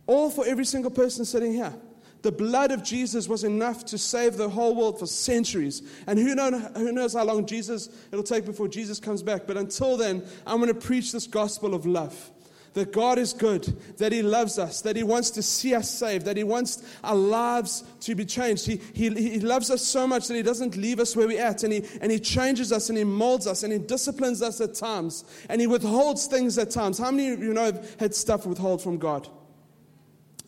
all 0.06 0.30
for 0.30 0.46
every 0.46 0.66
single 0.66 0.92
person 0.92 1.26
sitting 1.26 1.54
here. 1.54 1.74
The 2.22 2.32
blood 2.32 2.72
of 2.72 2.84
Jesus 2.84 3.30
was 3.30 3.44
enough 3.44 3.86
to 3.86 3.98
save 3.98 4.36
the 4.36 4.50
whole 4.50 4.76
world 4.76 5.00
for 5.00 5.06
centuries. 5.06 5.82
And 6.06 6.20
who, 6.20 6.36
know, 6.36 6.52
who 6.52 6.92
knows 6.92 7.14
how 7.14 7.24
long 7.24 7.46
Jesus 7.46 7.90
it'll 8.12 8.24
take 8.24 8.46
before 8.46 8.68
Jesus 8.68 9.00
comes 9.00 9.24
back. 9.24 9.48
But 9.48 9.58
until 9.58 9.96
then, 9.96 10.24
I'm 10.46 10.58
going 10.60 10.74
to 10.74 10.80
preach 10.80 11.12
this 11.12 11.28
gospel 11.28 11.74
of 11.74 11.86
love. 11.86 12.32
That 12.74 12.94
God 12.94 13.18
is 13.18 13.34
good, 13.34 13.64
that 13.98 14.12
He 14.12 14.22
loves 14.22 14.60
us, 14.60 14.82
that 14.82 14.96
He 14.96 15.02
wants 15.02 15.32
to 15.32 15.42
see 15.42 15.74
us 15.74 15.90
saved, 15.90 16.26
that 16.28 16.38
He 16.38 16.44
wants 16.44 16.84
our 17.04 17.16
lives 17.16 17.84
to 18.02 18.14
be 18.14 18.26
changed. 18.26 18.68
He, 18.68 18.80
he, 18.94 19.10
he 19.10 19.40
loves 19.40 19.72
us 19.72 19.82
so 19.82 20.06
much 20.06 20.28
that 20.28 20.36
He 20.36 20.44
doesn't 20.44 20.78
leave 20.78 21.00
us 21.00 21.16
where 21.16 21.28
we're 21.28 21.44
at, 21.44 21.64
and 21.64 21.74
he, 21.74 21.84
and 22.00 22.12
he 22.12 22.20
changes 22.20 22.72
us, 22.72 22.90
and 22.90 22.98
He 22.98 23.04
molds 23.04 23.48
us, 23.48 23.64
and 23.64 23.74
He 23.74 23.80
disciplines 23.80 24.44
us 24.44 24.62
at 24.62 24.76
times, 24.76 25.24
and 25.50 25.60
He 25.60 25.66
withholds 25.66 26.28
things 26.28 26.60
at 26.60 26.70
times. 26.70 27.00
How 27.00 27.10
many 27.10 27.32
of 27.32 27.42
you 27.42 27.56
know 27.56 27.66
have 27.66 27.96
had 28.00 28.14
stuff 28.14 28.46
withheld 28.46 28.84
from 28.84 29.00
God? 29.00 29.28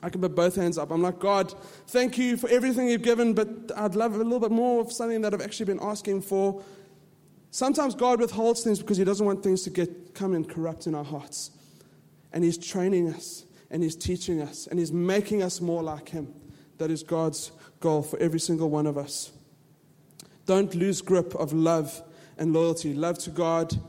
I 0.03 0.09
can 0.09 0.21
put 0.21 0.35
both 0.35 0.55
hands 0.55 0.77
up. 0.77 0.91
I'm 0.91 1.01
like, 1.01 1.19
God, 1.19 1.53
thank 1.87 2.17
you 2.17 2.35
for 2.35 2.49
everything 2.49 2.87
you've 2.87 3.03
given, 3.03 3.33
but 3.33 3.71
I'd 3.75 3.95
love 3.95 4.15
a 4.15 4.17
little 4.17 4.39
bit 4.39 4.51
more 4.51 4.81
of 4.81 4.91
something 4.91 5.21
that 5.21 5.33
I've 5.33 5.41
actually 5.41 5.67
been 5.67 5.79
asking 5.81 6.21
for. 6.23 6.63
Sometimes 7.51 7.93
God 7.93 8.19
withholds 8.19 8.63
things 8.63 8.79
because 8.79 8.97
He 8.97 9.03
doesn't 9.03 9.25
want 9.25 9.43
things 9.43 9.61
to 9.63 9.69
get 9.69 10.15
come 10.15 10.33
and 10.33 10.49
corrupt 10.49 10.87
in 10.87 10.95
our 10.95 11.03
hearts. 11.03 11.51
And 12.33 12.43
He's 12.43 12.57
training 12.57 13.13
us, 13.13 13.45
and 13.69 13.83
He's 13.83 13.95
teaching 13.95 14.41
us, 14.41 14.67
and 14.67 14.79
He's 14.79 14.91
making 14.91 15.43
us 15.43 15.61
more 15.61 15.83
like 15.83 16.09
Him. 16.09 16.33
That 16.79 16.89
is 16.89 17.03
God's 17.03 17.51
goal 17.79 18.01
for 18.01 18.17
every 18.17 18.39
single 18.39 18.69
one 18.69 18.87
of 18.87 18.97
us. 18.97 19.31
Don't 20.47 20.73
lose 20.73 21.01
grip 21.01 21.35
of 21.35 21.53
love 21.53 22.01
and 22.39 22.53
loyalty. 22.53 22.95
Love 22.95 23.19
to 23.19 23.29
God, 23.29 23.79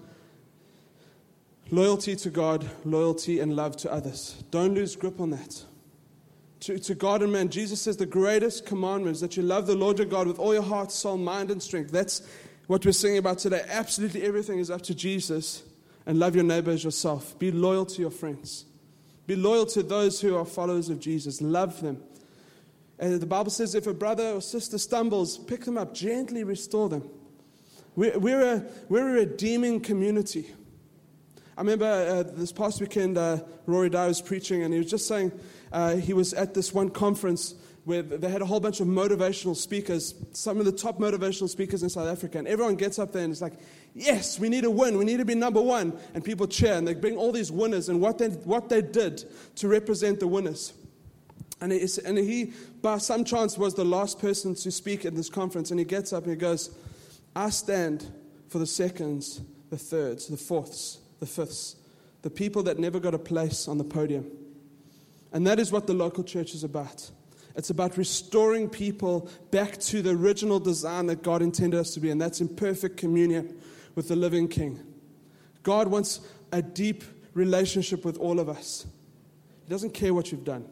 loyalty 1.70 2.14
to 2.16 2.28
God, 2.28 2.68
loyalty 2.84 3.40
and 3.40 3.56
love 3.56 3.78
to 3.78 3.90
others. 3.90 4.44
Don't 4.50 4.74
lose 4.74 4.94
grip 4.94 5.18
on 5.20 5.30
that 5.30 5.64
to, 6.62 6.78
to 6.78 6.94
God 6.94 7.22
and 7.22 7.32
man. 7.32 7.48
Jesus 7.48 7.80
says 7.80 7.96
the 7.96 8.06
greatest 8.06 8.66
commandment 8.66 9.16
is 9.16 9.20
that 9.20 9.36
you 9.36 9.42
love 9.42 9.66
the 9.66 9.74
Lord 9.74 9.98
your 9.98 10.06
God 10.06 10.28
with 10.28 10.38
all 10.38 10.54
your 10.54 10.62
heart, 10.62 10.92
soul, 10.92 11.16
mind, 11.16 11.50
and 11.50 11.62
strength. 11.62 11.90
That's 11.90 12.22
what 12.68 12.84
we're 12.84 12.92
singing 12.92 13.18
about 13.18 13.38
today. 13.38 13.64
Absolutely 13.68 14.22
everything 14.22 14.58
is 14.58 14.70
up 14.70 14.82
to 14.82 14.94
Jesus. 14.94 15.64
And 16.06 16.18
love 16.18 16.34
your 16.34 16.44
neighbor 16.44 16.70
as 16.70 16.82
yourself. 16.82 17.38
Be 17.38 17.52
loyal 17.52 17.86
to 17.86 18.00
your 18.00 18.10
friends. 18.10 18.64
Be 19.26 19.36
loyal 19.36 19.66
to 19.66 19.82
those 19.82 20.20
who 20.20 20.36
are 20.36 20.44
followers 20.44 20.88
of 20.88 20.98
Jesus. 20.98 21.40
Love 21.40 21.80
them. 21.80 22.02
And 22.98 23.20
the 23.20 23.26
Bible 23.26 23.50
says 23.50 23.74
if 23.74 23.86
a 23.86 23.94
brother 23.94 24.30
or 24.30 24.40
sister 24.40 24.78
stumbles, 24.78 25.38
pick 25.38 25.64
them 25.64 25.78
up, 25.78 25.94
gently 25.94 26.44
restore 26.44 26.88
them. 26.88 27.08
We're, 27.96 28.18
we're, 28.18 28.54
a, 28.54 28.64
we're 28.88 29.08
a 29.10 29.12
redeeming 29.12 29.80
community. 29.80 30.46
I 31.62 31.64
remember 31.64 31.86
uh, 31.86 32.24
this 32.24 32.50
past 32.50 32.80
weekend, 32.80 33.16
uh, 33.16 33.38
Rory 33.66 33.88
Dyer 33.88 34.08
was 34.08 34.20
preaching, 34.20 34.64
and 34.64 34.74
he 34.74 34.80
was 34.80 34.90
just 34.90 35.06
saying, 35.06 35.30
uh, 35.70 35.94
he 35.94 36.12
was 36.12 36.34
at 36.34 36.54
this 36.54 36.74
one 36.74 36.90
conference 36.90 37.54
where 37.84 38.02
they 38.02 38.28
had 38.28 38.42
a 38.42 38.46
whole 38.46 38.58
bunch 38.58 38.80
of 38.80 38.88
motivational 38.88 39.54
speakers, 39.54 40.12
some 40.32 40.58
of 40.58 40.64
the 40.64 40.72
top 40.72 40.98
motivational 40.98 41.48
speakers 41.48 41.84
in 41.84 41.88
South 41.88 42.08
Africa. 42.08 42.38
And 42.38 42.48
everyone 42.48 42.74
gets 42.74 42.98
up 42.98 43.12
there 43.12 43.22
and 43.22 43.30
it's 43.30 43.40
like, 43.40 43.52
yes, 43.94 44.40
we 44.40 44.48
need 44.48 44.62
to 44.62 44.72
win. 44.72 44.98
We 44.98 45.04
need 45.04 45.18
to 45.18 45.24
be 45.24 45.36
number 45.36 45.62
one. 45.62 45.96
And 46.14 46.24
people 46.24 46.48
cheer 46.48 46.74
and 46.74 46.84
they 46.84 46.94
bring 46.94 47.16
all 47.16 47.30
these 47.30 47.52
winners 47.52 47.88
and 47.88 48.00
what 48.00 48.18
they, 48.18 48.30
what 48.30 48.68
they 48.68 48.82
did 48.82 49.24
to 49.54 49.68
represent 49.68 50.18
the 50.18 50.26
winners. 50.26 50.72
And, 51.60 51.72
and 51.72 52.18
he, 52.18 52.54
by 52.82 52.98
some 52.98 53.22
chance, 53.22 53.56
was 53.56 53.74
the 53.74 53.84
last 53.84 54.18
person 54.18 54.56
to 54.56 54.72
speak 54.72 55.04
at 55.04 55.14
this 55.14 55.30
conference. 55.30 55.70
And 55.70 55.78
he 55.78 55.86
gets 55.86 56.12
up 56.12 56.24
and 56.24 56.32
he 56.32 56.38
goes, 56.38 56.74
I 57.36 57.50
stand 57.50 58.12
for 58.48 58.58
the 58.58 58.66
seconds, 58.66 59.40
the 59.70 59.78
thirds, 59.78 60.26
the 60.26 60.36
fourths, 60.36 60.98
the 61.22 61.26
fifths, 61.26 61.76
the 62.22 62.30
people 62.30 62.64
that 62.64 62.80
never 62.80 62.98
got 62.98 63.14
a 63.14 63.18
place 63.18 63.68
on 63.68 63.78
the 63.78 63.84
podium. 63.84 64.28
And 65.32 65.46
that 65.46 65.60
is 65.60 65.70
what 65.70 65.86
the 65.86 65.94
local 65.94 66.24
church 66.24 66.52
is 66.52 66.64
about. 66.64 67.08
It's 67.54 67.70
about 67.70 67.96
restoring 67.96 68.68
people 68.68 69.30
back 69.52 69.78
to 69.82 70.02
the 70.02 70.10
original 70.10 70.58
design 70.58 71.06
that 71.06 71.22
God 71.22 71.40
intended 71.40 71.78
us 71.78 71.94
to 71.94 72.00
be, 72.00 72.10
and 72.10 72.20
that's 72.20 72.40
in 72.40 72.48
perfect 72.48 72.96
communion 72.96 73.56
with 73.94 74.08
the 74.08 74.16
living 74.16 74.48
King. 74.48 74.80
God 75.62 75.86
wants 75.86 76.20
a 76.50 76.60
deep 76.60 77.04
relationship 77.34 78.04
with 78.04 78.18
all 78.18 78.40
of 78.40 78.48
us. 78.48 78.84
He 79.62 79.70
doesn't 79.70 79.94
care 79.94 80.12
what 80.12 80.32
you've 80.32 80.44
done. 80.44 80.66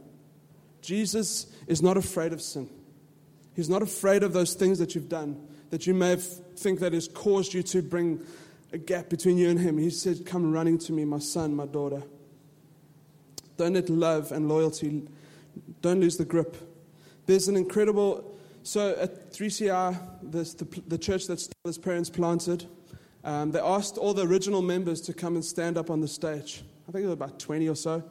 Jesus 0.83 1.47
is 1.69 1.81
not 1.81 1.97
afraid 1.97 2.33
of 2.33 2.43
sin. 2.43 2.69
He's 3.55 3.71
not 3.71 3.83
afraid 3.83 4.25
of 4.25 4.33
those 4.33 4.55
things 4.55 4.81
that 4.81 4.97
you've 4.97 5.09
done 5.09 5.47
that 5.71 5.87
you 5.87 5.95
may 5.95 6.17
think 6.17 6.81
that 6.81 6.93
has 6.93 7.07
caused 7.07 7.55
you 7.55 7.63
to 7.63 7.83
bring 7.83 8.21
a 8.73 8.79
gap 8.79 9.09
between 9.09 9.37
you 9.37 9.51
and 9.51 9.59
him. 9.59 9.79
He 9.79 9.91
said, 9.91 10.25
Come 10.27 10.53
running 10.53 10.79
to 10.79 10.93
me, 10.93 11.05
my 11.05 11.19
son, 11.19 11.55
my 11.55 11.67
daughter. 11.67 12.03
Don't 13.57 13.75
let 13.75 13.91
love 13.91 14.33
and 14.33 14.49
loyalty, 14.49 15.07
don't 15.83 16.01
lose 16.01 16.17
the 16.17 16.25
grip. 16.25 16.57
There's 17.27 17.49
an 17.49 17.57
incredible, 17.57 18.39
so 18.63 18.97
at 18.99 19.33
3CR, 19.33 19.99
this, 20.23 20.55
the, 20.55 20.65
the 20.89 20.99
church 20.99 21.27
that 21.27 21.47
his 21.65 21.79
parents 21.79 22.09
planted, 22.09 22.67
um, 23.23 23.51
they 23.51 23.61
asked 23.61 23.99
all 23.99 24.15
the 24.15 24.27
original 24.27 24.63
members 24.63 25.01
to 25.03 25.13
come 25.13 25.35
and 25.35 25.45
stand 25.45 25.77
up 25.77 25.91
on 25.91 26.01
the 26.01 26.09
stage. 26.09 26.63
I 26.89 26.93
think 26.93 27.03
there 27.03 27.09
were 27.09 27.13
about 27.13 27.39
20 27.39 27.69
or 27.69 27.75
so. 27.75 28.03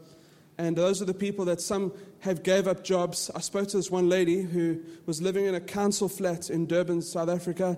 And 0.60 0.76
those 0.76 1.02
are 1.02 1.06
the 1.06 1.14
people 1.14 1.46
that 1.46 1.62
some 1.62 1.94
have 2.20 2.44
gave 2.44 2.68
up 2.68 2.84
jobs. 2.84 3.32
I 3.34 3.40
spoke 3.40 3.70
to 3.70 3.78
this 3.78 3.90
one 3.90 4.10
lady 4.10 4.42
who 4.42 4.82
was 5.06 5.22
living 5.22 5.46
in 5.46 5.56
a 5.56 5.62
council 5.62 6.10
flat 6.10 6.50
in 6.50 6.68
Durban, 6.68 7.02
South 7.02 7.30
Africa, 7.30 7.78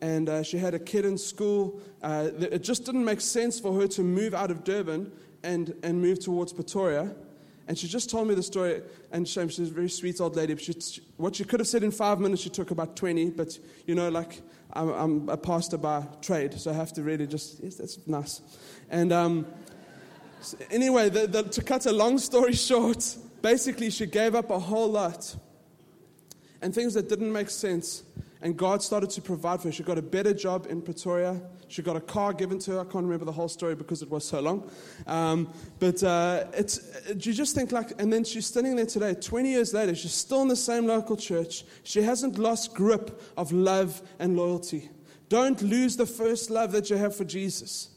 and 0.00 0.28
uh, 0.28 0.42
she 0.42 0.58
had 0.58 0.74
a 0.74 0.78
kid 0.78 1.04
in 1.04 1.18
school. 1.18 1.80
Uh, 2.02 2.30
it 2.38 2.62
just 2.62 2.84
didn't 2.84 3.04
make 3.04 3.20
sense 3.20 3.60
for 3.60 3.78
her 3.80 3.86
to 3.88 4.02
move 4.02 4.34
out 4.34 4.50
of 4.50 4.64
Durban 4.64 5.12
and, 5.42 5.74
and 5.82 6.00
move 6.00 6.20
towards 6.20 6.52
Pretoria. 6.52 7.14
And 7.68 7.78
she 7.78 7.86
just 7.86 8.10
told 8.10 8.26
me 8.26 8.34
the 8.34 8.42
story, 8.42 8.82
and 9.12 9.28
shame, 9.28 9.48
she's 9.48 9.70
a 9.70 9.72
very 9.72 9.88
sweet 9.88 10.20
old 10.20 10.34
lady. 10.34 10.54
But 10.54 10.64
she, 10.64 11.02
what 11.16 11.36
she 11.36 11.44
could 11.44 11.60
have 11.60 11.68
said 11.68 11.84
in 11.84 11.92
five 11.92 12.18
minutes, 12.18 12.42
she 12.42 12.48
took 12.48 12.72
about 12.72 12.96
20. 12.96 13.30
But, 13.30 13.58
you 13.86 13.94
know, 13.94 14.08
like, 14.08 14.42
I'm, 14.72 14.88
I'm 14.88 15.28
a 15.28 15.36
pastor 15.36 15.78
by 15.78 16.04
trade, 16.20 16.54
so 16.54 16.70
I 16.70 16.74
have 16.74 16.92
to 16.94 17.02
really 17.02 17.26
just, 17.26 17.62
yes, 17.62 17.76
that's 17.76 17.98
nice. 18.06 18.40
And, 18.90 19.12
um, 19.12 19.46
so 20.40 20.56
anyway, 20.70 21.10
the, 21.10 21.26
the, 21.26 21.42
to 21.44 21.62
cut 21.62 21.86
a 21.86 21.92
long 21.92 22.18
story 22.18 22.52
short, 22.54 23.16
basically 23.42 23.90
she 23.90 24.06
gave 24.06 24.34
up 24.34 24.50
a 24.50 24.58
whole 24.58 24.88
lot 24.88 25.36
and 26.62 26.74
things 26.74 26.94
that 26.94 27.08
didn't 27.08 27.32
make 27.32 27.50
sense. 27.50 28.02
And 28.42 28.56
God 28.56 28.82
started 28.82 29.10
to 29.10 29.20
provide 29.20 29.60
for 29.60 29.68
her. 29.68 29.72
She 29.72 29.82
got 29.82 29.98
a 29.98 30.02
better 30.02 30.32
job 30.32 30.66
in 30.70 30.80
Pretoria. 30.80 31.42
She 31.68 31.82
got 31.82 31.96
a 31.96 32.00
car 32.00 32.32
given 32.32 32.58
to 32.60 32.72
her. 32.72 32.80
I 32.80 32.84
can't 32.84 33.04
remember 33.04 33.26
the 33.26 33.32
whole 33.32 33.48
story 33.48 33.74
because 33.74 34.00
it 34.00 34.10
was 34.10 34.26
so 34.26 34.40
long. 34.40 34.70
Um, 35.06 35.52
but 35.78 36.02
uh, 36.02 36.44
it's, 36.54 36.80
you 37.08 37.34
just 37.34 37.54
think 37.54 37.70
like, 37.70 38.00
and 38.00 38.10
then 38.10 38.24
she's 38.24 38.46
standing 38.46 38.76
there 38.76 38.86
today, 38.86 39.14
20 39.14 39.50
years 39.50 39.74
later, 39.74 39.94
she's 39.94 40.14
still 40.14 40.40
in 40.40 40.48
the 40.48 40.56
same 40.56 40.86
local 40.86 41.16
church. 41.16 41.64
She 41.82 42.00
hasn't 42.00 42.38
lost 42.38 42.74
grip 42.74 43.22
of 43.36 43.52
love 43.52 44.00
and 44.18 44.36
loyalty. 44.36 44.88
Don't 45.28 45.60
lose 45.62 45.96
the 45.96 46.06
first 46.06 46.50
love 46.50 46.72
that 46.72 46.88
you 46.88 46.96
have 46.96 47.14
for 47.14 47.24
Jesus. 47.24 47.90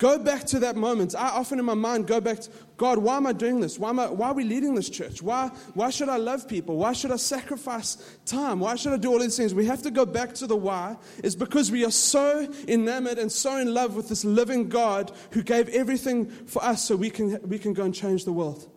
Go 0.00 0.18
back 0.18 0.44
to 0.44 0.60
that 0.60 0.76
moment. 0.76 1.14
I 1.14 1.28
often 1.28 1.58
in 1.58 1.66
my 1.66 1.74
mind 1.74 2.06
go 2.06 2.22
back 2.22 2.40
to 2.40 2.50
God, 2.78 2.96
why 2.96 3.18
am 3.18 3.26
I 3.26 3.34
doing 3.34 3.60
this? 3.60 3.78
Why, 3.78 3.90
am 3.90 3.98
I, 4.00 4.08
why 4.08 4.28
are 4.28 4.34
we 4.34 4.44
leading 4.44 4.74
this 4.74 4.88
church? 4.88 5.20
Why, 5.20 5.48
why 5.74 5.90
should 5.90 6.08
I 6.08 6.16
love 6.16 6.48
people? 6.48 6.78
Why 6.78 6.94
should 6.94 7.10
I 7.10 7.16
sacrifice 7.16 7.98
time? 8.24 8.60
Why 8.60 8.76
should 8.76 8.94
I 8.94 8.96
do 8.96 9.12
all 9.12 9.18
these 9.18 9.36
things? 9.36 9.52
We 9.52 9.66
have 9.66 9.82
to 9.82 9.90
go 9.90 10.06
back 10.06 10.32
to 10.36 10.46
the 10.46 10.56
why. 10.56 10.96
It's 11.22 11.34
because 11.34 11.70
we 11.70 11.84
are 11.84 11.90
so 11.90 12.50
enamored 12.66 13.18
and 13.18 13.30
so 13.30 13.58
in 13.58 13.74
love 13.74 13.94
with 13.94 14.08
this 14.08 14.24
living 14.24 14.70
God 14.70 15.12
who 15.32 15.42
gave 15.42 15.68
everything 15.68 16.30
for 16.30 16.64
us 16.64 16.82
so 16.82 16.96
we 16.96 17.10
can, 17.10 17.38
we 17.46 17.58
can 17.58 17.74
go 17.74 17.84
and 17.84 17.94
change 17.94 18.24
the 18.24 18.32
world. 18.32 18.70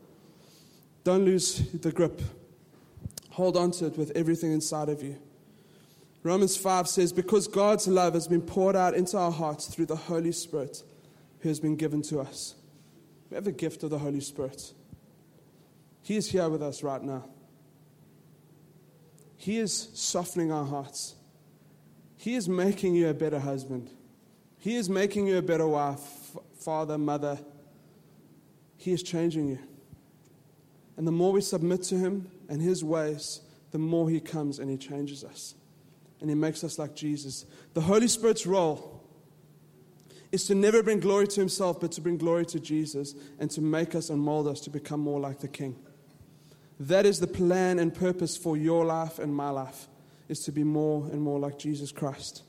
Don't 1.06 1.24
lose 1.24 1.60
the 1.72 1.94
grip. 1.94 2.22
Hold 3.30 3.56
on 3.56 3.72
to 3.72 3.86
it 3.86 3.98
with 3.98 4.12
everything 4.14 4.52
inside 4.52 4.90
of 4.90 5.02
you. 5.02 5.18
Romans 6.22 6.58
5 6.58 6.86
says, 6.90 7.14
Because 7.14 7.48
God's 7.48 7.88
love 7.88 8.14
has 8.14 8.28
been 8.28 8.42
poured 8.42 8.76
out 8.76 8.94
into 8.94 9.18
our 9.18 9.32
hearts 9.32 9.68
through 9.68 9.86
the 9.86 9.96
Holy 9.96 10.34
Spirit 10.34 10.84
who 11.44 11.50
has 11.50 11.60
been 11.60 11.76
given 11.76 12.02
to 12.02 12.22
us. 12.22 12.56
We 13.30 13.36
have 13.36 13.44
the 13.44 13.52
gift 13.52 13.84
of 13.84 13.90
the 13.90 14.00
Holy 14.00 14.22
Spirit. 14.22 14.74
He 16.02 16.16
is 16.16 16.32
here 16.32 16.48
with 16.48 16.64
us 16.64 16.84
right 16.84 17.04
now. 17.04 17.26
He 19.36 19.60
is 19.60 19.90
softening 19.94 20.54
our 20.54 20.64
hearts. 20.64 21.16
He 22.16 22.36
is 22.36 22.48
making 22.48 22.96
you 22.96 23.10
a 23.10 23.14
better 23.14 23.40
husband. 23.40 23.90
He 24.58 24.78
is 24.78 24.90
making 24.90 25.28
you 25.28 25.38
a 25.38 25.42
better 25.42 25.68
wife, 25.68 26.00
father, 26.60 26.98
mother. 26.98 27.38
He 28.78 28.94
is 28.94 29.04
changing 29.04 29.50
you. 29.50 29.60
And 30.96 31.06
the 31.06 31.12
more 31.12 31.34
we 31.34 31.42
submit 31.42 31.84
to 31.84 31.96
Him 31.96 32.32
and 32.48 32.62
His 32.62 32.86
ways, 32.86 33.42
the 33.72 33.80
more 33.80 34.10
He 34.10 34.22
comes 34.22 34.60
and 34.60 34.70
He 34.70 34.78
changes 34.78 35.26
us. 35.26 35.56
And 36.22 36.30
He 36.30 36.36
makes 36.36 36.64
us 36.64 36.80
like 36.80 36.96
Jesus. 36.96 37.46
The 37.74 37.82
Holy 37.82 38.08
Spirit's 38.08 38.46
role 38.46 38.93
is 40.34 40.46
to 40.46 40.56
never 40.56 40.82
bring 40.82 41.00
glory 41.00 41.28
to 41.28 41.40
himself, 41.40 41.80
but 41.80 41.92
to 41.92 42.02
bring 42.02 42.18
glory 42.18 42.44
to 42.44 42.60
Jesus 42.60 43.14
and 43.40 43.52
to 43.52 43.62
make 43.62 43.94
us 43.94 44.10
and 44.10 44.20
mold 44.20 44.48
us 44.48 44.60
to 44.62 44.72
become 44.72 45.00
more 45.00 45.20
like 45.20 45.40
the 45.40 45.48
King. 45.48 45.76
That 46.80 47.06
is 47.06 47.20
the 47.20 47.28
plan 47.28 47.78
and 47.78 47.94
purpose 47.94 48.36
for 48.36 48.58
your 48.58 48.84
life 48.84 49.20
and 49.20 49.34
my 49.34 49.52
life, 49.52 49.88
is 50.28 50.40
to 50.46 50.52
be 50.52 50.64
more 50.64 51.06
and 51.12 51.22
more 51.22 51.40
like 51.40 51.60
Jesus 51.60 51.92
Christ. 51.92 52.42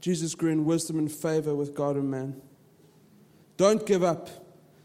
Jesus 0.00 0.36
grew 0.36 0.52
in 0.52 0.64
wisdom 0.64 0.96
and 0.96 1.10
favor 1.10 1.56
with 1.56 1.74
God 1.74 1.96
and 1.96 2.08
man. 2.08 2.40
Don't 3.56 3.84
give 3.84 4.04
up. 4.04 4.30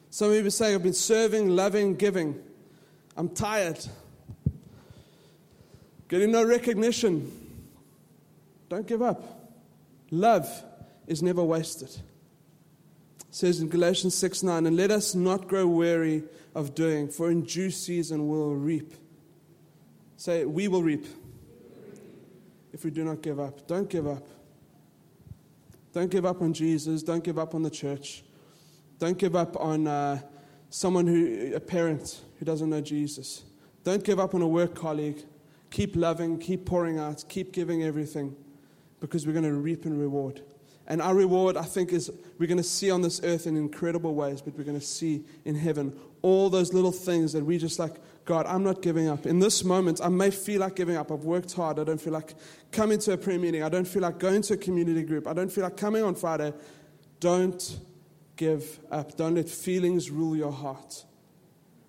Some 0.09 0.31
people 0.31 0.49
say, 0.49 0.73
I've 0.73 0.81
been 0.81 0.91
serving, 0.93 1.49
loving, 1.49 1.95
giving. 1.97 2.41
I'm 3.15 3.29
tired. 3.29 3.77
Getting 6.09 6.31
no 6.31 6.43
recognition. 6.43 7.31
Don't 8.69 8.87
give 8.87 9.03
up. 9.03 9.51
Love 10.09 10.49
is 11.07 11.21
never 11.21 11.43
wasted. 11.43 11.89
It 11.89 13.35
says 13.35 13.59
in 13.59 13.69
Galatians 13.69 14.15
6 14.15 14.43
9, 14.43 14.65
and 14.65 14.77
let 14.77 14.91
us 14.91 15.15
not 15.15 15.47
grow 15.47 15.67
weary 15.67 16.23
of 16.53 16.73
doing, 16.73 17.09
for 17.09 17.29
in 17.29 17.43
due 17.43 17.69
season 17.69 18.27
we'll 18.27 18.55
reap. 18.55 18.93
Say, 20.17 20.45
we 20.45 20.67
will 20.67 20.83
reap 20.83 21.05
if 22.71 22.83
we 22.83 22.91
do 22.91 23.03
not 23.03 23.21
give 23.21 23.39
up. 23.39 23.67
Don't 23.67 23.89
give 23.89 24.07
up. 24.07 24.25
Don't 25.93 26.09
give 26.09 26.25
up 26.25 26.41
on 26.41 26.53
Jesus. 26.53 27.03
Don't 27.03 27.23
give 27.23 27.39
up 27.39 27.55
on 27.55 27.63
the 27.63 27.69
church. 27.69 28.23
Don't 28.99 29.17
give 29.17 29.35
up 29.35 29.57
on 29.59 29.87
uh, 29.87 30.19
someone 30.69 31.07
who, 31.07 31.53
a 31.55 31.59
parent 31.59 32.21
who 32.37 32.45
doesn't 32.45 32.69
know 32.69 32.81
Jesus. 32.81 33.43
Don't 33.83 34.03
give 34.03 34.19
up 34.19 34.35
on 34.35 34.41
a 34.41 34.47
work 34.47 34.75
colleague. 34.75 35.23
Keep 35.71 35.95
loving, 35.95 36.37
keep 36.37 36.65
pouring 36.65 36.99
out, 36.99 37.23
keep 37.27 37.51
giving 37.51 37.83
everything 37.83 38.35
because 38.99 39.27
we're 39.27 39.33
going 39.33 39.45
to 39.45 39.53
reap 39.53 39.85
and 39.85 39.99
reward. 39.99 40.41
And 40.88 41.02
our 41.02 41.15
reward, 41.15 41.58
I 41.58 41.63
think, 41.63 41.91
is 41.93 42.12
we're 42.38 42.48
going 42.48 42.58
to 42.58 42.63
see 42.63 42.91
on 42.91 43.02
this 43.02 43.19
earth 43.24 43.48
in 43.48 43.58
incredible 43.58 44.13
ways, 44.13 44.41
but 44.41 44.56
we're 44.56 44.63
going 44.63 44.80
to 44.80 44.86
see 44.86 45.24
in 45.43 45.56
heaven 45.56 45.98
all 46.21 46.50
those 46.50 46.74
little 46.74 46.91
things 46.91 47.34
that 47.34 47.43
we 47.43 47.58
just 47.58 47.80
like, 47.80 47.95
God, 48.26 48.45
I'm 48.48 48.63
not 48.63 48.82
giving 48.82 49.08
up. 49.08 49.26
In 49.26 49.39
this 49.39 49.63
moment, 49.63 50.00
I 50.04 50.10
may 50.10 50.32
feel 50.32 50.62
like 50.62 50.76
giving 50.76 50.95
up. 50.95 51.12
I've 51.12 51.24
worked 51.24 51.54
hard. 51.54 51.80
I 51.80 51.84
don't 51.84 52.02
feel 52.02 52.13
like 52.13 52.34
coming 52.71 53.00
to 53.00 53.13
a 53.13 53.17
prayer 53.17 53.39
meeting. 53.39 53.63
I 53.63 53.69
don't 53.69 53.88
feel 53.88 54.02
like 54.02 54.19
going 54.19 54.41
to 54.43 54.54
a 54.54 54.58
community 54.58 55.04
group. 55.04 55.28
I 55.28 55.34
don't 55.34 55.52
feel 55.52 55.63
like 55.63 55.78
coming 55.78 56.04
on 56.04 56.15
Friday. 56.15 56.54
Don't 57.19 57.80
give 58.36 58.80
up. 58.91 59.15
Don't 59.15 59.36
let 59.36 59.50
feelings 59.50 60.12
rule 60.12 60.36
your 60.36 60.52
heart. 60.52 61.06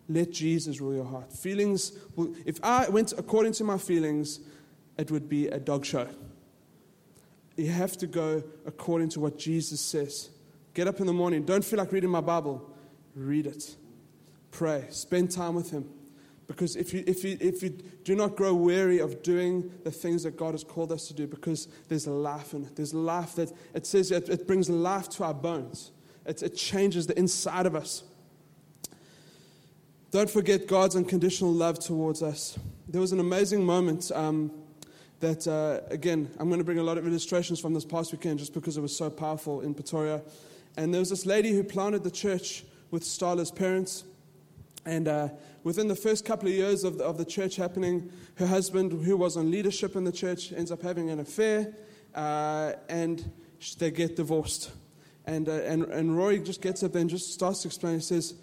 Let 0.08 0.30
Jesus 0.30 0.80
rule 0.80 0.94
your 0.94 1.04
heart. 1.04 1.32
Feelings, 1.32 1.92
will, 2.14 2.34
if 2.44 2.60
I 2.62 2.88
went 2.88 3.12
according 3.12 3.52
to 3.54 3.64
my 3.64 3.78
feelings, 3.78 4.40
it 4.98 5.10
would 5.10 5.28
be 5.28 5.48
a 5.48 5.58
dog 5.58 5.84
show. 5.84 6.08
You 7.56 7.70
have 7.70 7.96
to 7.98 8.06
go 8.06 8.42
according 8.66 9.08
to 9.10 9.20
what 9.20 9.38
Jesus 9.38 9.80
says. 9.80 10.30
Get 10.74 10.86
up 10.86 11.00
in 11.00 11.06
the 11.06 11.12
morning. 11.12 11.44
Don't 11.44 11.64
feel 11.64 11.78
like 11.78 11.90
reading 11.90 12.10
my 12.10 12.20
Bible. 12.20 12.70
Read 13.14 13.46
it. 13.46 13.76
Pray. 14.50 14.84
Spend 14.90 15.30
time 15.30 15.54
with 15.54 15.70
Him. 15.70 15.88
Because 16.46 16.76
if 16.76 16.92
you, 16.94 17.02
if, 17.06 17.24
you, 17.24 17.36
if 17.40 17.62
you 17.62 17.70
do 17.70 18.14
not 18.14 18.36
grow 18.36 18.54
weary 18.54 18.98
of 18.98 19.22
doing 19.22 19.72
the 19.84 19.90
things 19.90 20.22
that 20.22 20.36
God 20.36 20.52
has 20.52 20.62
called 20.62 20.92
us 20.92 21.08
to 21.08 21.14
do, 21.14 21.26
because 21.26 21.66
there's 21.88 22.06
life 22.06 22.52
in 22.52 22.64
it. 22.64 22.76
There's 22.76 22.94
life 22.94 23.34
that 23.36 23.50
it 23.74 23.86
says 23.86 24.12
it, 24.12 24.28
it 24.28 24.46
brings 24.46 24.70
life 24.70 25.08
to 25.10 25.24
our 25.24 25.34
bones, 25.34 25.90
it, 26.24 26.42
it 26.42 26.56
changes 26.56 27.06
the 27.06 27.18
inside 27.18 27.66
of 27.66 27.74
us. 27.74 28.04
Don't 30.12 30.30
forget 30.30 30.68
God's 30.68 30.94
unconditional 30.94 31.52
love 31.52 31.78
towards 31.78 32.22
us. 32.22 32.58
There 32.88 33.00
was 33.00 33.12
an 33.12 33.18
amazing 33.18 33.64
moment. 33.64 34.12
Um, 34.14 34.52
that, 35.20 35.46
uh, 35.46 35.80
again, 35.90 36.30
I'm 36.38 36.48
going 36.48 36.58
to 36.60 36.64
bring 36.64 36.78
a 36.78 36.82
lot 36.82 36.98
of 36.98 37.06
illustrations 37.06 37.58
from 37.60 37.74
this 37.74 37.84
past 37.84 38.12
weekend 38.12 38.38
just 38.38 38.52
because 38.52 38.76
it 38.76 38.82
was 38.82 38.94
so 38.94 39.08
powerful 39.08 39.62
in 39.62 39.74
Pretoria. 39.74 40.22
And 40.76 40.92
there 40.92 41.00
was 41.00 41.10
this 41.10 41.24
lady 41.24 41.52
who 41.52 41.64
planted 41.64 42.04
the 42.04 42.10
church 42.10 42.64
with 42.90 43.02
Starla's 43.02 43.50
parents. 43.50 44.04
And 44.84 45.08
uh, 45.08 45.28
within 45.64 45.88
the 45.88 45.96
first 45.96 46.24
couple 46.24 46.48
of 46.48 46.54
years 46.54 46.84
of 46.84 46.98
the, 46.98 47.04
of 47.04 47.16
the 47.16 47.24
church 47.24 47.56
happening, 47.56 48.10
her 48.36 48.46
husband, 48.46 49.04
who 49.04 49.16
was 49.16 49.36
on 49.36 49.50
leadership 49.50 49.96
in 49.96 50.04
the 50.04 50.12
church, 50.12 50.52
ends 50.52 50.70
up 50.70 50.82
having 50.82 51.08
an 51.10 51.20
affair 51.20 51.74
uh, 52.14 52.72
and 52.88 53.30
they 53.78 53.90
get 53.90 54.16
divorced. 54.16 54.70
And, 55.24 55.48
uh, 55.48 55.52
and, 55.52 55.84
and 55.84 56.16
Roy 56.16 56.38
just 56.38 56.60
gets 56.60 56.82
up 56.82 56.94
and 56.94 57.08
just 57.08 57.32
starts 57.32 57.62
to 57.62 57.68
explain. 57.68 57.94
He 57.96 58.00
says, 58.00 58.34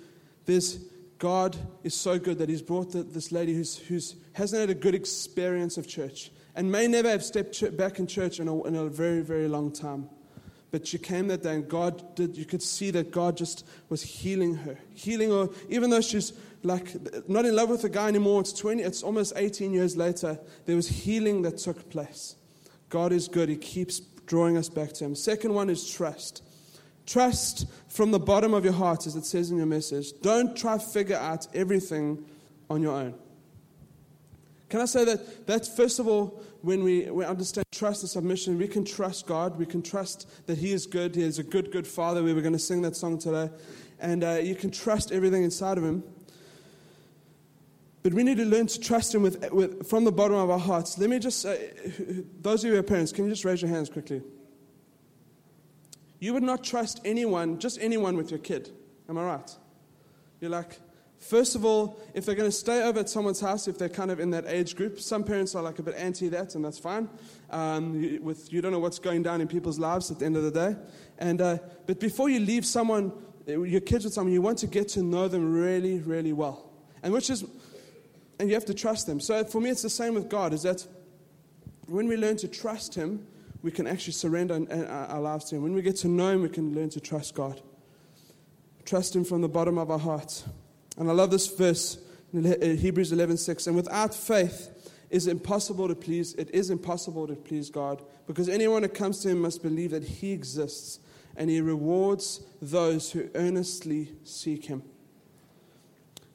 There's 0.46 0.80
God 1.20 1.56
is 1.84 1.94
so 1.94 2.20
good 2.20 2.40
that 2.40 2.50
He's 2.50 2.62
brought 2.62 2.92
the, 2.92 3.04
this 3.04 3.32
lady 3.32 3.54
who's, 3.54 3.78
who's 3.78 4.16
hasn't 4.34 4.60
had 4.60 4.70
a 4.70 4.74
good 4.74 4.96
experience 4.96 5.78
of 5.78 5.88
church 5.88 6.32
and 6.56 6.72
may 6.72 6.88
never 6.88 7.10
have 7.10 7.24
stepped 7.24 7.78
back 7.78 8.00
in 8.00 8.08
church 8.08 8.40
in 8.40 8.48
a, 8.48 8.64
in 8.64 8.76
a 8.76 8.88
very, 8.88 9.22
very 9.22 9.48
long 9.48 9.72
time. 9.72 10.10
But 10.72 10.88
she 10.88 10.98
came 10.98 11.28
that 11.28 11.44
day, 11.44 11.56
and 11.56 11.70
God 11.70 12.16
did, 12.16 12.36
you 12.36 12.46
could 12.46 12.64
see 12.64 12.90
that 12.92 13.12
God 13.12 13.38
just 13.38 13.66
was 13.90 14.02
healing 14.02 14.56
her. 14.56 14.78
Healing 14.96 15.30
her, 15.30 15.50
even 15.70 15.92
though 15.92 16.02
she's 16.02 16.34
like 16.64 16.96
not 17.30 17.46
in 17.46 17.56
love 17.56 17.70
with 17.70 17.84
the 17.84 17.90
guy 17.90 18.08
anymore. 18.08 18.42
It's 18.42 18.54
20, 18.54 18.82
it's 18.82 19.04
almost 19.04 19.34
18 19.36 19.74
years 19.74 19.96
later. 19.96 20.40
There 20.66 20.76
was 20.76 20.88
healing 20.88 21.44
that 21.44 21.58
took 21.60 21.90
place. 21.90 22.36
God 22.90 23.12
is 23.12 23.28
good. 23.28 23.50
He 23.50 23.58
keeps 23.58 24.00
drawing 24.00 24.58
us 24.58 24.70
back 24.70 24.94
to 24.94 25.06
Him. 25.06 25.16
Second 25.16 25.54
one 25.54 25.70
is 25.70 25.88
trust. 25.88 26.44
Trust 27.06 27.68
from 27.88 28.12
the 28.12 28.20
bottom 28.20 28.54
of 28.54 28.64
your 28.64 28.74
heart, 28.74 29.06
as 29.06 29.16
it 29.16 29.26
says 29.26 29.52
in 29.52 29.58
your 29.58 29.66
message. 29.66 30.08
Don't 30.22 30.56
try 30.56 30.78
to 30.78 30.84
figure 30.84 31.18
out 31.18 31.48
everything 31.54 32.26
on 32.70 32.82
your 32.82 32.94
own. 32.94 33.14
Can 34.74 34.82
I 34.82 34.86
say 34.86 35.06
that? 35.06 35.46
That 35.46 35.68
first 35.68 36.00
of 36.00 36.08
all, 36.08 36.42
when 36.64 36.84
we, 36.84 37.08
we 37.12 37.24
understand 37.24 37.64
trust 37.72 38.02
and 38.02 38.10
submission, 38.10 38.58
we 38.58 38.68
can 38.68 38.84
trust 38.84 39.28
God. 39.28 39.60
We 39.60 39.68
can 39.68 39.84
trust 39.84 40.28
that 40.48 40.58
He 40.58 40.72
is 40.72 40.88
good. 40.88 41.14
He 41.14 41.22
is 41.22 41.38
a 41.38 41.44
good, 41.44 41.72
good 41.72 41.86
Father. 41.86 42.24
We 42.24 42.34
were 42.34 42.42
going 42.42 42.54
to 42.54 42.58
sing 42.60 42.82
that 42.82 42.96
song 42.96 43.20
today. 43.20 43.52
And 44.00 44.24
uh, 44.24 44.40
you 44.42 44.56
can 44.56 44.72
trust 44.72 45.12
everything 45.12 45.44
inside 45.44 45.78
of 45.78 45.84
Him. 45.84 46.02
But 48.02 48.16
we 48.16 48.24
need 48.24 48.38
to 48.38 48.46
learn 48.46 48.66
to 48.66 48.80
trust 48.80 49.14
Him 49.14 49.22
with, 49.22 49.52
with, 49.52 49.88
from 49.88 50.06
the 50.06 50.12
bottom 50.12 50.38
of 50.38 50.50
our 50.50 50.58
hearts. 50.58 50.98
Let 50.98 51.12
me 51.12 51.20
just, 51.20 51.46
uh, 51.46 51.54
those 52.42 52.64
of 52.64 52.70
you 52.70 52.74
who 52.74 52.80
are 52.80 52.82
parents, 52.82 53.12
can 53.12 53.26
you 53.26 53.30
just 53.30 53.46
raise 53.46 53.62
your 53.62 53.70
hands 53.70 53.92
quickly? 53.92 54.24
You 56.20 56.34
would 56.34 56.42
not 56.42 56.64
trust 56.64 57.00
anyone, 57.06 57.60
just 57.60 57.78
anyone 57.80 58.18
with 58.18 58.32
your 58.32 58.40
kid. 58.40 58.72
Am 59.08 59.20
I 59.20 59.24
right? 59.24 59.56
You're 60.42 60.50
like, 60.50 60.80
First 61.24 61.56
of 61.56 61.64
all, 61.64 62.02
if 62.14 62.26
they're 62.26 62.36
going 62.36 62.50
to 62.50 62.56
stay 62.56 62.84
over 62.84 63.00
at 63.00 63.10
someone's 63.10 63.40
house, 63.40 63.70
if 63.70 63.78
they're 63.78 63.88
kind 63.88 64.12
of 64.12 64.20
in 64.20 64.32
that 64.32 64.44
age 64.46 64.76
group, 64.76 65.00
some 65.00 65.24
parents 65.24 65.56
are 65.56 65.64
like 65.64 65.80
a 65.80 65.84
bit 65.84 65.96
anti 65.96 66.28
that, 66.28 66.56
and 66.56 66.66
that's 66.66 66.78
fine. 66.78 67.08
Um, 67.50 67.96
you, 67.96 68.22
with, 68.22 68.52
you 68.52 68.62
don't 68.62 68.74
know 68.74 68.80
what's 68.80 69.00
going 69.00 69.24
down 69.24 69.40
in 69.40 69.48
people's 69.48 69.80
lives 69.80 70.12
at 70.12 70.20
the 70.20 70.26
end 70.26 70.36
of 70.36 70.44
the 70.44 70.52
day. 70.52 70.76
And, 71.20 71.40
uh, 71.40 71.60
but 71.88 72.02
before 72.02 72.30
you 72.30 72.42
leave 72.42 72.66
someone, 72.66 73.14
your 73.48 73.80
kids 73.80 74.04
with 74.04 74.14
someone, 74.14 74.34
you 74.34 74.42
want 74.42 74.58
to 74.60 74.68
get 74.68 74.90
to 74.90 75.02
know 75.02 75.30
them 75.30 75.54
really, 75.54 76.00
really 76.00 76.34
well. 76.34 76.70
And 77.02 77.14
which 77.14 77.30
is, 77.30 77.46
and 78.38 78.50
you 78.50 78.56
have 78.56 78.66
to 78.66 78.74
trust 78.74 79.08
them. 79.08 79.22
So 79.22 79.46
for 79.46 79.62
me, 79.62 79.70
it's 79.70 79.82
the 79.82 79.90
same 79.90 80.16
with 80.16 80.28
God, 80.28 80.54
is 80.54 80.64
that 80.64 80.86
when 81.86 82.08
we 82.08 82.18
learn 82.18 82.36
to 82.38 82.50
trust 82.50 82.96
Him, 82.96 83.26
we 83.62 83.72
can 83.72 83.88
actually 83.88 84.14
surrender 84.14 84.56
our 84.90 85.22
lives 85.22 85.46
to 85.46 85.56
Him. 85.56 85.64
When 85.64 85.74
we 85.74 85.84
get 85.84 85.96
to 85.98 86.10
know 86.10 86.32
Him, 86.32 86.42
we 86.42 86.50
can 86.50 86.76
learn 86.76 86.90
to 86.90 87.00
trust 87.00 87.34
God. 87.34 87.62
Trust 88.84 89.16
Him 89.16 89.24
from 89.24 89.40
the 89.40 89.48
bottom 89.48 89.78
of 89.78 89.90
our 89.90 90.00
hearts. 90.00 90.44
And 90.98 91.10
I 91.10 91.14
love 91.14 91.32
this 91.32 91.48
verse 91.48 91.98
in 92.34 92.46
uh, 92.46 92.76
Hebrews 92.76 93.12
11:6. 93.12 93.68
And 93.68 93.76
without 93.76 94.14
faith, 94.14 94.70
is 95.14 95.28
impossible 95.28 95.88
to 95.88 95.96
please. 95.96 96.34
It 96.34 96.50
is 96.56 96.72
impossible 96.72 97.28
to 97.28 97.36
please 97.36 97.70
God 97.70 98.02
because 98.26 98.50
anyone 98.50 98.82
who 98.82 98.90
comes 98.90 99.20
to 99.20 99.30
Him 99.30 99.42
must 99.42 99.62
believe 99.62 99.92
that 99.92 100.04
He 100.04 100.32
exists 100.32 101.00
and 101.38 101.52
He 101.52 101.62
rewards 101.62 102.42
those 102.64 103.12
who 103.12 103.30
earnestly 103.36 104.12
seek 104.24 104.66
Him. 104.66 104.82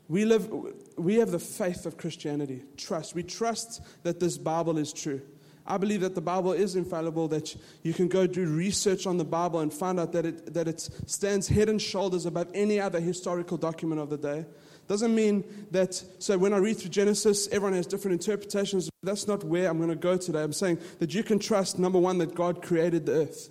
We 0.07 0.25
live. 0.25 0.49
We 0.97 1.16
have 1.16 1.33
the 1.33 1.40
faith 1.40 1.87
of 1.87 1.97
Christianity. 1.97 2.62
Trust. 2.77 3.16
We 3.16 3.25
trust 3.25 3.83
that 4.05 4.21
this 4.21 4.38
Bible 4.38 4.79
is 4.79 4.92
true. 4.92 5.23
I 5.71 5.77
believe 5.77 6.01
that 6.01 6.15
the 6.15 6.23
Bible 6.23 6.53
is 6.53 6.77
infallible, 6.77 7.29
that 7.29 7.55
you 7.83 7.93
can 7.93 8.09
go 8.09 8.27
do 8.27 8.47
research 8.47 9.07
on 9.07 9.19
the 9.19 9.25
Bible 9.25 9.61
and 9.61 9.73
find 9.73 10.01
out 10.01 10.13
that 10.13 10.25
it, 10.25 10.55
that 10.55 10.67
it 10.67 10.81
stands 10.81 11.47
head 11.47 11.69
and 11.69 11.81
shoulders 11.81 12.25
above 12.25 12.49
any 12.55 12.81
other 12.81 12.99
historical 12.99 13.59
document 13.59 14.01
of 14.01 14.09
the 14.09 14.17
day. 14.17 14.47
Doesn't 14.89 15.15
mean 15.15 15.45
that, 15.71 16.03
so 16.19 16.39
when 16.39 16.55
I 16.55 16.57
read 16.57 16.79
through 16.79 16.89
Genesis, 16.89 17.47
everyone 17.49 17.75
has 17.75 17.87
different 17.87 18.15
interpretations. 18.15 18.89
That's 19.03 19.29
not 19.29 19.45
where 19.45 19.69
I'm 19.69 19.77
going 19.77 19.91
to 19.91 19.97
go 19.97 20.17
today. 20.17 20.43
I'm 20.43 20.55
saying 20.55 20.79
that 21.01 21.13
you 21.13 21.23
can 21.23 21.39
trust, 21.39 21.79
number 21.79 21.99
one, 21.99 22.17
that 22.19 22.35
God 22.35 22.63
created 22.63 23.05
the 23.05 23.13
earth, 23.13 23.51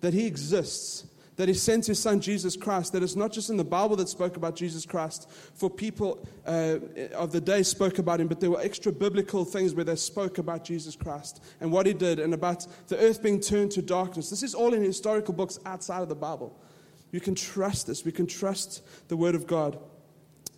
that 0.00 0.14
He 0.14 0.26
exists, 0.26 1.04
that 1.36 1.48
he 1.48 1.54
sent 1.54 1.86
his 1.86 1.98
son 1.98 2.20
Jesus 2.20 2.56
Christ, 2.56 2.92
that 2.92 3.02
it's 3.02 3.16
not 3.16 3.32
just 3.32 3.48
in 3.48 3.56
the 3.56 3.64
Bible 3.64 3.96
that 3.96 4.08
spoke 4.08 4.36
about 4.36 4.54
Jesus 4.54 4.84
Christ, 4.84 5.30
for 5.54 5.70
people 5.70 6.26
uh, 6.46 6.78
of 7.14 7.32
the 7.32 7.40
day 7.40 7.62
spoke 7.62 7.98
about 7.98 8.20
him, 8.20 8.28
but 8.28 8.40
there 8.40 8.50
were 8.50 8.60
extra 8.60 8.92
biblical 8.92 9.44
things 9.44 9.74
where 9.74 9.84
they 9.84 9.96
spoke 9.96 10.38
about 10.38 10.64
Jesus 10.64 10.94
Christ 10.94 11.42
and 11.60 11.72
what 11.72 11.86
he 11.86 11.94
did 11.94 12.18
and 12.18 12.34
about 12.34 12.66
the 12.88 12.98
earth 12.98 13.22
being 13.22 13.40
turned 13.40 13.70
to 13.72 13.82
darkness. 13.82 14.28
This 14.28 14.42
is 14.42 14.54
all 14.54 14.74
in 14.74 14.82
historical 14.82 15.32
books 15.32 15.58
outside 15.64 16.02
of 16.02 16.08
the 16.08 16.14
Bible. 16.14 16.58
You 17.12 17.20
can 17.20 17.34
trust 17.34 17.86
this. 17.86 18.04
We 18.04 18.12
can 18.12 18.26
trust 18.26 18.82
the 19.08 19.16
word 19.16 19.34
of 19.34 19.46
God. 19.46 19.78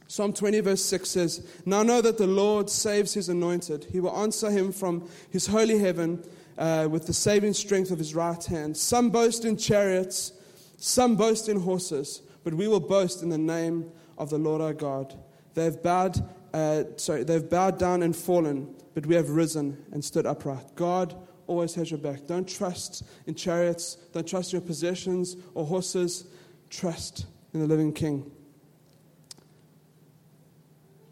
Psalm 0.06 0.32
20, 0.32 0.60
verse 0.60 0.84
6 0.84 1.08
says, 1.08 1.48
Now 1.64 1.82
know 1.82 2.00
that 2.00 2.18
the 2.18 2.26
Lord 2.26 2.68
saves 2.68 3.14
his 3.14 3.28
anointed. 3.28 3.87
He 3.90 4.00
will 4.00 4.16
answer 4.16 4.50
him 4.50 4.70
from 4.70 5.08
his 5.30 5.46
holy 5.46 5.78
heaven 5.78 6.22
uh, 6.58 6.88
with 6.90 7.06
the 7.06 7.12
saving 7.12 7.54
strength 7.54 7.90
of 7.90 7.98
his 7.98 8.14
right 8.14 8.44
hand. 8.44 8.76
Some 8.76 9.10
boast 9.10 9.44
in 9.44 9.56
chariots 9.56 10.32
some 10.76 11.16
boast 11.16 11.48
in 11.48 11.60
horses, 11.60 12.22
but 12.42 12.54
we 12.54 12.68
will 12.68 12.80
boast 12.80 13.22
in 13.22 13.30
the 13.30 13.38
name 13.38 13.90
of 14.18 14.30
the 14.30 14.38
Lord 14.38 14.60
our 14.60 14.74
God. 14.74 15.14
They've 15.54 15.80
bowed, 15.82 16.22
uh, 16.52 16.84
sorry, 16.96 17.24
they've 17.24 17.48
bowed 17.48 17.78
down 17.78 18.02
and 18.02 18.14
fallen, 18.14 18.74
but 18.94 19.06
we 19.06 19.14
have 19.14 19.30
risen 19.30 19.84
and 19.92 20.04
stood 20.04 20.26
upright. 20.26 20.74
God 20.74 21.14
always 21.46 21.74
has 21.74 21.90
your 21.90 21.98
back. 21.98 22.26
Don't 22.26 22.48
trust 22.48 23.02
in 23.26 23.34
chariots. 23.34 23.96
Don't 24.12 24.26
trust 24.26 24.52
your 24.52 24.62
possessions 24.62 25.37
or 25.54 25.64
horses. 25.64 26.24
Trust 26.70 27.26
in 27.52 27.60
the 27.60 27.66
living 27.66 27.92
King. 27.92 28.30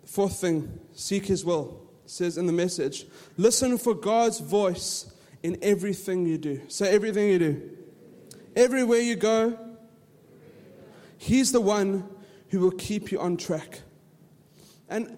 Fourth 0.04 0.40
thing, 0.40 0.78
seek 0.92 1.26
His 1.26 1.44
will. 1.44 1.80
It 2.04 2.10
says 2.10 2.36
in 2.36 2.46
the 2.46 2.52
message, 2.52 3.06
listen 3.36 3.78
for 3.78 3.94
God's 3.94 4.40
voice 4.40 5.12
in 5.42 5.56
everything 5.62 6.26
you 6.26 6.38
do. 6.38 6.60
Say 6.68 6.90
everything 6.90 7.28
you 7.28 7.38
do. 7.38 7.78
Everywhere 8.54 9.00
you 9.00 9.16
go, 9.16 9.58
He's 11.22 11.52
the 11.52 11.60
one 11.60 12.08
who 12.48 12.58
will 12.58 12.72
keep 12.72 13.12
you 13.12 13.20
on 13.20 13.36
track. 13.36 13.82
And 14.88 15.16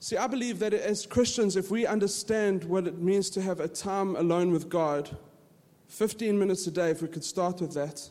see, 0.00 0.16
I 0.16 0.26
believe 0.26 0.58
that 0.58 0.74
as 0.74 1.06
Christians, 1.06 1.54
if 1.54 1.70
we 1.70 1.86
understand 1.86 2.64
what 2.64 2.88
it 2.88 2.98
means 2.98 3.30
to 3.30 3.42
have 3.42 3.60
a 3.60 3.68
time 3.68 4.16
alone 4.16 4.50
with 4.50 4.68
God, 4.68 5.16
15 5.86 6.36
minutes 6.36 6.66
a 6.66 6.72
day, 6.72 6.90
if 6.90 7.02
we 7.02 7.06
could 7.06 7.22
start 7.22 7.60
with 7.60 7.74
that, 7.74 8.10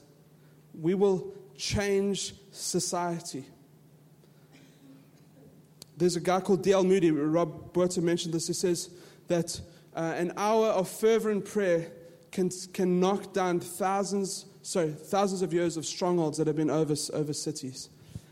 we 0.74 0.94
will 0.94 1.34
change 1.58 2.34
society. 2.50 3.44
There's 5.98 6.16
a 6.16 6.22
guy 6.22 6.40
called 6.40 6.64
D.L. 6.64 6.86
Moody, 6.86 7.12
Rob 7.12 7.74
Buerta 7.74 8.02
mentioned 8.02 8.34
this. 8.34 8.48
He 8.48 8.54
says 8.54 8.90
that 9.28 9.60
uh, 9.94 10.14
an 10.16 10.32
hour 10.38 10.68
of 10.68 10.88
fervent 10.88 11.44
prayer 11.44 11.92
can, 12.36 12.50
can 12.74 13.00
knock 13.00 13.32
down 13.32 13.62
thousands, 13.62 14.46
sorry, 14.62 14.92
thousands 14.92 15.42
of 15.42 15.54
years 15.54 15.78
of 15.78 15.86
strongholds 15.86 16.38
that 16.38 16.48
have 16.48 16.58
been 16.58 16.70
over, 16.70 16.94
over 17.14 17.32
cities. 17.32 17.90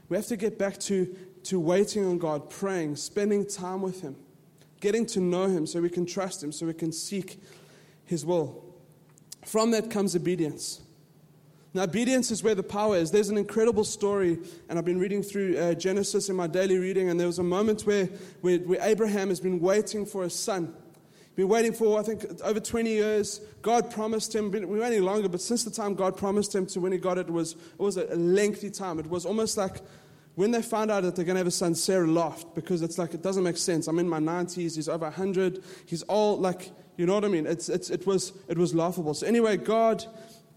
We 0.09 0.17
have 0.17 0.27
to 0.27 0.35
get 0.35 0.59
back 0.59 0.77
to, 0.81 1.15
to 1.43 1.57
waiting 1.57 2.05
on 2.05 2.17
God, 2.17 2.49
praying, 2.49 2.97
spending 2.97 3.45
time 3.47 3.81
with 3.81 4.01
Him, 4.01 4.17
getting 4.81 5.05
to 5.05 5.21
know 5.21 5.45
Him 5.45 5.65
so 5.65 5.81
we 5.81 5.89
can 5.89 6.05
trust 6.05 6.43
Him, 6.43 6.51
so 6.51 6.65
we 6.65 6.73
can 6.73 6.91
seek 6.91 7.41
His 8.03 8.25
will. 8.25 8.65
From 9.45 9.71
that 9.71 9.89
comes 9.89 10.17
obedience. 10.17 10.81
Now, 11.73 11.83
obedience 11.83 12.29
is 12.29 12.43
where 12.43 12.55
the 12.55 12.61
power 12.61 12.97
is. 12.97 13.09
There's 13.09 13.29
an 13.29 13.37
incredible 13.37 13.85
story, 13.85 14.37
and 14.67 14.77
I've 14.77 14.83
been 14.83 14.99
reading 14.99 15.23
through 15.23 15.57
uh, 15.57 15.73
Genesis 15.75 16.27
in 16.27 16.35
my 16.35 16.47
daily 16.47 16.77
reading, 16.77 17.09
and 17.09 17.17
there 17.17 17.27
was 17.27 17.39
a 17.39 17.43
moment 17.43 17.83
where, 17.83 18.07
where, 18.41 18.57
where 18.57 18.79
Abraham 18.81 19.29
has 19.29 19.39
been 19.39 19.61
waiting 19.61 20.05
for 20.05 20.25
a 20.25 20.29
son. 20.29 20.75
Been 21.36 21.48
waiting 21.48 21.74
for, 21.74 22.00
I 22.00 22.04
think, 22.04 22.26
over 22.43 22.60
20 22.60 22.89
years. 22.89 23.41
God 23.62 23.91
promised 23.91 24.36
him, 24.36 24.52
been 24.52 24.67
waiting 24.67 25.02
longer, 25.02 25.28
but 25.28 25.41
since 25.41 25.63
the 25.63 25.72
time 25.72 25.96
God 25.96 26.15
promised 26.15 26.54
him 26.54 26.67
to 26.67 26.80
when 26.80 26.91
he 26.91 27.00
got 27.00 27.17
it, 27.17 27.28
was, 27.28 27.54
it 27.54 27.80
was 27.80 27.98
a 27.98 28.15
lengthy 28.15 28.69
time. 28.69 29.00
It 29.00 29.10
was 29.10 29.26
almost 29.26 29.58
like 29.58 29.82
when 30.36 30.52
they 30.52 30.62
found 30.62 30.91
out 30.91 31.04
that 31.04 31.15
they're 31.15 31.26
going 31.26 31.36
to 31.36 31.39
have 31.39 31.48
a 31.48 31.52
son, 31.52 31.74
Sarah 31.74 32.08
laughed 32.08 32.54
because 32.54 32.84
it's 32.84 33.00
like, 33.00 33.13
it 33.15 33.24
doesn't 33.24 33.43
make 33.43 33.58
sense. 33.58 33.88
I'm 33.88 33.98
in 33.98 34.08
my 34.08 34.19
90s, 34.19 34.76
he's 34.76 34.89
over 34.89 35.06
100, 35.06 35.63
he's 35.88 36.04
all 36.04 36.38
like, 36.38 36.72
you 36.98 37.06
know 37.08 37.15
what 37.15 37.26
I 37.26 37.30
mean? 37.30 37.48
It's, 37.48 37.69
it's, 37.69 37.89
it, 37.89 38.06
was, 38.06 38.34
it 38.48 38.58
was 38.58 38.76
laughable. 38.76 39.15
So, 39.15 39.26
anyway, 39.26 39.58
God, 39.58 40.06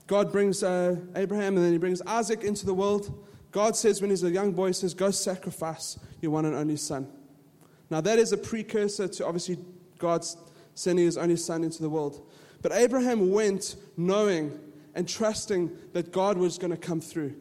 God 0.06 0.30
brings 0.30 0.62
uh, 0.62 0.96
Abraham 1.14 1.56
and 1.56 1.64
then 1.64 1.72
he 1.72 1.78
brings 1.78 2.02
Isaac 2.02 2.44
into 2.44 2.66
the 2.66 2.74
world. 2.74 3.26
God 3.50 3.76
says, 3.76 4.02
when 4.02 4.10
he's 4.10 4.24
a 4.24 4.30
young 4.30 4.52
boy, 4.52 4.68
he 4.68 4.72
says, 4.74 4.92
Go 4.92 5.10
sacrifice 5.10 5.98
your 6.20 6.32
one 6.32 6.44
and 6.44 6.54
only 6.54 6.76
son. 6.76 7.08
Now, 7.88 8.00
that 8.02 8.18
is 8.18 8.32
a 8.32 8.36
precursor 8.36 9.08
to 9.08 9.26
obviously 9.26 9.58
God's 9.98 10.36
sending 10.76 11.04
his 11.04 11.18
only 11.18 11.36
son 11.36 11.64
into 11.64 11.82
the 11.82 11.90
world. 11.90 12.24
But 12.62 12.70
Abraham 12.70 13.32
went 13.32 13.74
knowing 13.96 14.60
and 14.94 15.08
trusting 15.08 15.76
that 15.92 16.12
God 16.12 16.38
was 16.38 16.56
going 16.56 16.70
to 16.70 16.76
come 16.76 17.00
through. 17.00 17.34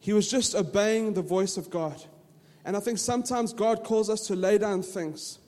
He 0.00 0.12
was 0.12 0.28
just 0.28 0.54
obeying 0.56 1.14
the 1.14 1.22
voice 1.22 1.56
of 1.56 1.70
God. 1.70 2.02
And 2.64 2.76
I 2.76 2.80
think 2.80 2.98
sometimes 2.98 3.52
God 3.52 3.84
calls 3.84 4.10
us 4.10 4.26
to 4.26 4.34
lay 4.34 4.58
down 4.58 4.82
things 4.82 5.38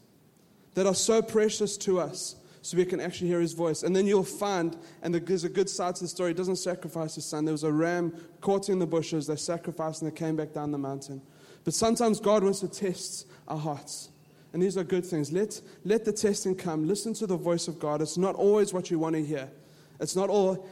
that 0.74 0.86
are 0.86 0.94
so 0.94 1.20
precious 1.20 1.76
to 1.78 2.00
us, 2.00 2.36
so 2.62 2.76
we 2.76 2.84
can 2.84 3.00
actually 3.00 3.28
hear 3.28 3.40
his 3.40 3.52
voice. 3.54 3.82
And 3.82 3.94
then 3.94 4.06
you'll 4.06 4.22
find, 4.22 4.76
and 5.02 5.14
there's 5.14 5.44
a 5.44 5.48
good 5.48 5.68
side 5.68 5.96
to 5.96 6.04
the 6.04 6.08
story, 6.08 6.30
he 6.30 6.34
doesn't 6.34 6.56
sacrifice 6.56 7.14
his 7.16 7.24
son. 7.24 7.44
There 7.44 7.52
was 7.52 7.64
a 7.64 7.72
ram 7.72 8.14
caught 8.40 8.68
in 8.68 8.78
the 8.78 8.86
bushes, 8.86 9.26
they 9.26 9.36
sacrificed, 9.36 10.02
and 10.02 10.10
they 10.10 10.14
came 10.14 10.36
back 10.36 10.52
down 10.52 10.70
the 10.70 10.78
mountain. 10.78 11.20
But 11.64 11.74
sometimes 11.74 12.20
God 12.20 12.44
wants 12.44 12.60
to 12.60 12.68
test 12.68 13.26
our 13.48 13.58
hearts. 13.58 14.10
And 14.52 14.62
these 14.62 14.76
are 14.76 14.84
good 14.84 15.06
things. 15.06 15.32
Let, 15.32 15.60
let 15.84 16.04
the 16.04 16.12
testing 16.12 16.54
come. 16.54 16.86
Listen 16.86 17.14
to 17.14 17.26
the 17.26 17.36
voice 17.36 17.68
of 17.68 17.78
God. 17.78 18.02
It's 18.02 18.18
not 18.18 18.34
always 18.34 18.72
what 18.72 18.90
you 18.90 18.98
want 18.98 19.16
to 19.16 19.24
hear. 19.24 19.50
It's 19.98 20.16
not 20.16 20.28
all, 20.28 20.68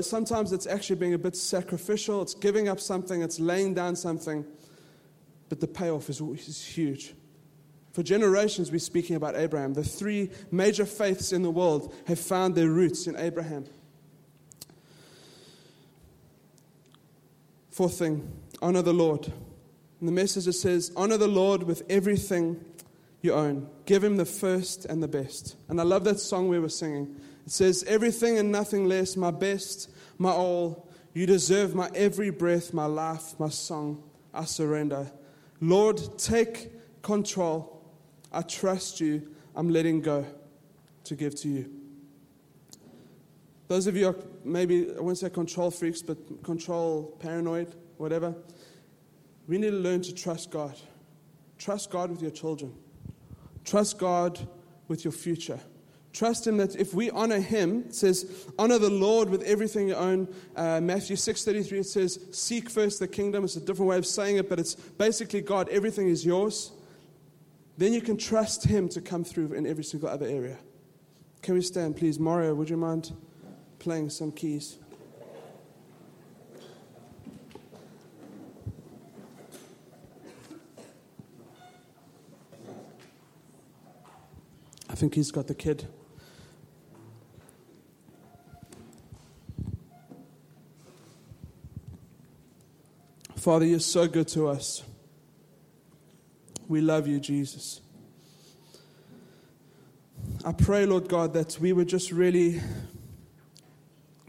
sometimes 0.00 0.52
it's 0.52 0.66
actually 0.66 0.96
being 0.96 1.14
a 1.14 1.18
bit 1.18 1.36
sacrificial. 1.36 2.20
It's 2.20 2.34
giving 2.34 2.68
up 2.68 2.80
something, 2.80 3.22
it's 3.22 3.40
laying 3.40 3.74
down 3.74 3.96
something. 3.96 4.44
But 5.48 5.60
the 5.60 5.68
payoff 5.68 6.10
is, 6.10 6.20
is 6.20 6.64
huge. 6.64 7.14
For 7.92 8.02
generations, 8.02 8.72
we're 8.72 8.78
speaking 8.78 9.16
about 9.16 9.36
Abraham. 9.36 9.74
The 9.74 9.84
three 9.84 10.30
major 10.50 10.86
faiths 10.86 11.32
in 11.32 11.42
the 11.42 11.50
world 11.50 11.94
have 12.06 12.18
found 12.18 12.54
their 12.54 12.70
roots 12.70 13.06
in 13.06 13.16
Abraham. 13.16 13.66
Fourth 17.70 17.98
thing, 17.98 18.30
honor 18.60 18.82
the 18.82 18.92
Lord. 18.92 19.26
In 20.00 20.06
the 20.06 20.12
message, 20.12 20.48
it 20.48 20.54
says, 20.54 20.90
honor 20.96 21.16
the 21.16 21.28
Lord 21.28 21.62
with 21.62 21.82
everything 21.88 22.62
you 23.22 23.32
own. 23.32 23.68
Give 23.86 24.02
him 24.02 24.16
the 24.16 24.24
first 24.24 24.84
and 24.84 25.02
the 25.02 25.08
best. 25.08 25.56
And 25.68 25.80
I 25.80 25.84
love 25.84 26.04
that 26.04 26.20
song 26.20 26.48
we 26.48 26.58
were 26.58 26.68
singing. 26.68 27.16
It 27.46 27.52
says, 27.52 27.84
Everything 27.84 28.36
and 28.36 28.52
nothing 28.52 28.86
less, 28.86 29.16
my 29.16 29.30
best, 29.30 29.88
my 30.18 30.30
all. 30.30 30.88
You 31.14 31.26
deserve 31.26 31.74
my 31.74 31.90
every 31.94 32.30
breath, 32.30 32.74
my 32.74 32.86
life, 32.86 33.38
my 33.38 33.48
song. 33.48 34.02
I 34.34 34.44
surrender. 34.44 35.10
Lord, 35.60 36.00
take 36.18 37.02
control. 37.02 37.82
I 38.32 38.42
trust 38.42 39.00
you. 39.00 39.28
I'm 39.54 39.68
letting 39.68 40.00
go 40.00 40.26
to 41.04 41.14
give 41.14 41.34
to 41.36 41.48
you. 41.48 41.70
Those 43.68 43.86
of 43.86 43.96
you 43.96 44.08
are 44.08 44.16
maybe, 44.44 44.88
I 44.96 45.00
won't 45.00 45.18
say 45.18 45.30
control 45.30 45.70
freaks, 45.70 46.02
but 46.02 46.42
control 46.42 47.16
paranoid, 47.20 47.74
whatever. 47.98 48.34
We 49.46 49.58
need 49.58 49.70
to 49.70 49.76
learn 49.76 50.02
to 50.02 50.14
trust 50.14 50.50
God. 50.50 50.78
Trust 51.58 51.90
God 51.90 52.10
with 52.10 52.22
your 52.22 52.30
children. 52.30 52.74
Trust 53.64 53.98
God 53.98 54.46
with 54.88 55.04
your 55.04 55.12
future. 55.12 55.60
Trust 56.12 56.46
Him 56.46 56.58
that 56.58 56.76
if 56.76 56.92
we 56.92 57.10
honor 57.10 57.40
Him, 57.40 57.84
it 57.86 57.94
says, 57.94 58.46
honor 58.58 58.78
the 58.78 58.90
Lord 58.90 59.30
with 59.30 59.42
everything 59.44 59.88
you 59.88 59.94
own. 59.94 60.28
Uh, 60.54 60.80
Matthew 60.80 61.16
6.33, 61.16 61.72
it 61.72 61.84
says, 61.84 62.18
seek 62.32 62.68
first 62.68 62.98
the 62.98 63.08
kingdom. 63.08 63.44
It's 63.44 63.56
a 63.56 63.60
different 63.60 63.88
way 63.88 63.96
of 63.96 64.06
saying 64.06 64.36
it, 64.36 64.48
but 64.48 64.58
it's 64.58 64.74
basically 64.74 65.40
God, 65.40 65.68
everything 65.70 66.08
is 66.08 66.24
yours. 66.26 66.72
Then 67.78 67.94
you 67.94 68.02
can 68.02 68.18
trust 68.18 68.64
Him 68.64 68.88
to 68.90 69.00
come 69.00 69.24
through 69.24 69.54
in 69.54 69.66
every 69.66 69.84
single 69.84 70.10
other 70.10 70.26
area. 70.26 70.58
Can 71.40 71.54
we 71.54 71.62
stand, 71.62 71.96
please? 71.96 72.18
Mario, 72.18 72.54
would 72.54 72.68
you 72.68 72.76
mind 72.76 73.12
playing 73.78 74.10
some 74.10 74.30
keys? 74.30 74.78
I 84.92 84.94
think 84.94 85.14
he's 85.14 85.30
got 85.30 85.46
the 85.46 85.54
kid. 85.54 85.88
Father, 93.36 93.64
you're 93.64 93.80
so 93.80 94.06
good 94.06 94.28
to 94.28 94.48
us. 94.48 94.82
We 96.68 96.82
love 96.82 97.08
you, 97.08 97.18
Jesus. 97.18 97.80
I 100.44 100.52
pray, 100.52 100.84
Lord 100.84 101.08
God, 101.08 101.32
that 101.32 101.58
we 101.58 101.72
would 101.72 101.88
just 101.88 102.12
really 102.12 102.60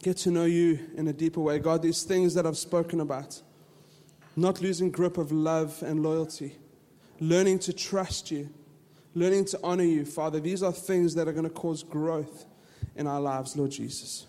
get 0.01 0.15
to 0.17 0.31
know 0.31 0.45
you 0.45 0.79
in 0.95 1.09
a 1.09 1.13
deeper 1.13 1.41
way. 1.41 1.59
God, 1.59 1.81
these 1.81 2.03
things 2.03 2.33
that 2.35 2.47
I've 2.47 2.57
spoken 2.57 3.01
about, 3.01 3.41
not 4.37 4.61
losing 4.61 4.91
grip 4.91 5.17
of 5.17 5.31
love 5.31 5.83
and 5.83 6.01
loyalty, 6.01 6.55
learning 7.19 7.59
to 7.59 7.73
trust 7.73 8.31
you 8.31 8.49
learning 9.15 9.45
to 9.45 9.59
honor 9.63 9.83
you, 9.83 10.05
Father. 10.05 10.39
These 10.39 10.63
are 10.63 10.71
things 10.71 11.15
that 11.15 11.27
are 11.27 11.33
going 11.33 11.43
to 11.43 11.49
cause 11.49 11.83
growth 11.83 12.45
in 12.95 13.07
our 13.07 13.21
lives, 13.21 13.55
Lord 13.55 13.71
Jesus. 13.71 14.27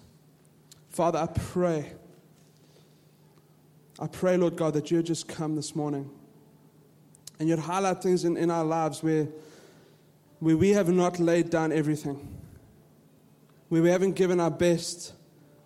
Father, 0.90 1.18
I 1.18 1.26
pray. 1.26 1.92
I 3.98 4.06
pray, 4.06 4.36
Lord 4.36 4.56
God, 4.56 4.74
that 4.74 4.90
you 4.90 4.98
would 4.98 5.06
just 5.06 5.28
come 5.28 5.56
this 5.56 5.74
morning 5.74 6.10
and 7.38 7.48
you'd 7.48 7.58
highlight 7.58 8.02
things 8.02 8.24
in, 8.24 8.36
in 8.36 8.50
our 8.50 8.64
lives 8.64 9.02
where, 9.02 9.28
where 10.38 10.56
we 10.56 10.70
have 10.70 10.88
not 10.88 11.18
laid 11.18 11.50
down 11.50 11.72
everything, 11.72 12.38
where 13.68 13.82
we 13.82 13.90
haven't 13.90 14.12
given 14.12 14.40
our 14.40 14.50
best, 14.50 15.12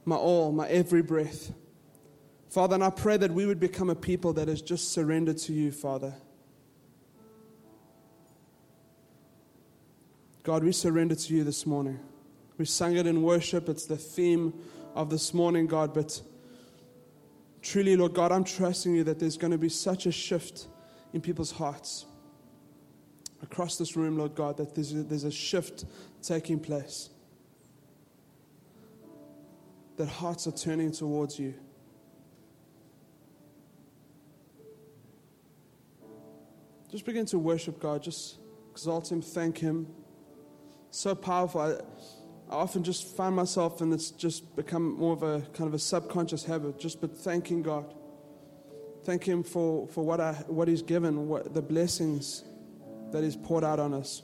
my 0.05 0.17
all, 0.17 0.53
my 0.53 0.69
every 0.69 1.03
breath. 1.03 1.53
Father, 2.51 2.75
and 2.75 2.85
I 2.85 2.91
pray 2.91 3.17
that 3.19 3.31
we 3.31 3.45
would 3.45 3.61
become 3.61 3.91
a 3.91 3.95
people 3.95 4.33
that 4.35 4.49
is 4.49 4.63
just 4.63 4.93
surrendered 4.93 5.39
to 5.39 5.53
you, 5.53 5.71
Father. 5.71 6.15
God, 10.49 10.65
we 10.65 10.73
surrender 10.73 11.15
to 11.15 11.35
you 11.35 11.45
this 11.45 11.67
morning. 11.67 12.01
We 12.57 12.65
sang 12.65 12.97
it 12.97 13.07
in 13.07 13.21
worship. 13.21 13.69
It's 13.69 13.85
the 13.85 13.99
theme 13.99 14.55
of 14.95 15.11
this 15.11 15.35
morning, 15.35 15.67
God. 15.67 15.93
But 15.93 16.23
truly, 17.61 17.97
Lord 17.97 18.15
God, 18.15 18.33
I'm 18.33 18.45
trusting 18.45 18.95
you 18.95 19.05
that 19.05 19.19
there's 19.19 19.37
going 19.37 19.51
to 19.51 19.59
be 19.59 19.69
such 19.69 20.07
a 20.07 20.11
shift 20.11 20.69
in 21.13 21.21
people's 21.21 21.51
hearts 21.51 22.07
across 23.43 23.77
this 23.77 23.95
room, 23.95 24.17
Lord 24.17 24.35
God, 24.35 24.57
that 24.57 24.75
there's 24.75 24.95
a, 24.95 25.03
there's 25.03 25.25
a 25.25 25.31
shift 25.31 25.85
taking 26.23 26.59
place. 26.59 27.11
That 29.99 30.09
hearts 30.09 30.47
are 30.47 30.53
turning 30.53 30.93
towards 30.93 31.39
you. 31.39 31.53
Just 36.91 37.05
begin 37.05 37.27
to 37.27 37.39
worship 37.39 37.79
God. 37.81 38.03
Just 38.03 38.39
exalt 38.73 39.13
Him, 39.13 39.21
thank 39.21 39.59
Him 39.59 39.89
so 40.91 41.15
powerful. 41.15 41.61
I, 41.61 41.71
I 42.51 42.57
often 42.57 42.83
just 42.83 43.17
find 43.17 43.37
myself, 43.37 43.81
and 43.81 43.93
it's 43.93 44.11
just 44.11 44.57
become 44.57 44.95
more 44.99 45.13
of 45.13 45.23
a 45.23 45.43
kind 45.53 45.69
of 45.69 45.75
a 45.75 45.79
subconscious 45.79 46.45
habit, 46.45 46.79
just 46.79 47.01
but 47.01 47.17
thanking 47.17 47.63
God. 47.63 47.95
Thank 49.05 49.25
Him 49.25 49.43
for, 49.43 49.87
for 49.89 50.05
what, 50.05 50.21
I, 50.21 50.33
what 50.49 50.69
He's 50.69 50.83
given, 50.83 51.29
what, 51.29 51.55
the 51.55 51.63
blessings 51.63 52.45
that 53.13 53.23
He's 53.23 53.37
poured 53.37 53.65
out 53.65 53.79
on 53.79 53.95
us. 53.95 54.23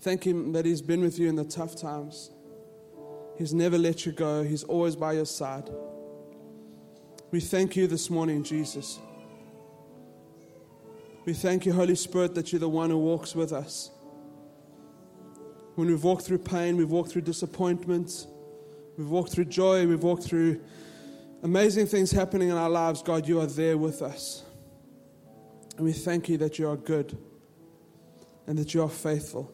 Thank 0.00 0.24
Him 0.24 0.52
that 0.52 0.64
He's 0.64 0.82
been 0.82 1.00
with 1.00 1.18
you 1.18 1.28
in 1.28 1.36
the 1.36 1.44
tough 1.44 1.76
times. 1.76 2.30
He's 3.38 3.54
never 3.54 3.78
let 3.78 4.04
you 4.04 4.12
go, 4.12 4.42
He's 4.42 4.64
always 4.64 4.96
by 4.96 5.14
your 5.14 5.26
side. 5.26 5.70
We 7.30 7.40
thank 7.40 7.76
you 7.76 7.86
this 7.86 8.10
morning, 8.10 8.42
Jesus. 8.42 8.98
We 11.24 11.32
thank 11.32 11.64
you, 11.64 11.72
Holy 11.72 11.94
Spirit, 11.94 12.34
that 12.34 12.52
you're 12.52 12.60
the 12.60 12.68
one 12.68 12.90
who 12.90 12.98
walks 12.98 13.34
with 13.34 13.52
us. 13.52 13.90
When 15.76 15.88
we've 15.88 16.02
walked 16.02 16.22
through 16.22 16.38
pain, 16.38 16.76
we've 16.76 16.90
walked 16.90 17.10
through 17.10 17.22
disappointment, 17.22 18.26
we've 18.98 19.08
walked 19.08 19.30
through 19.32 19.46
joy, 19.46 19.86
we've 19.86 20.02
walked 20.02 20.24
through 20.24 20.60
amazing 21.42 21.86
things 21.86 22.10
happening 22.10 22.48
in 22.48 22.56
our 22.56 22.68
lives, 22.68 23.02
God, 23.02 23.26
you 23.26 23.40
are 23.40 23.46
there 23.46 23.78
with 23.78 24.02
us. 24.02 24.44
And 25.76 25.86
we 25.86 25.92
thank 25.92 26.28
you 26.28 26.36
that 26.38 26.58
you 26.58 26.68
are 26.68 26.76
good 26.76 27.16
and 28.46 28.58
that 28.58 28.74
you 28.74 28.82
are 28.82 28.88
faithful. 28.88 29.50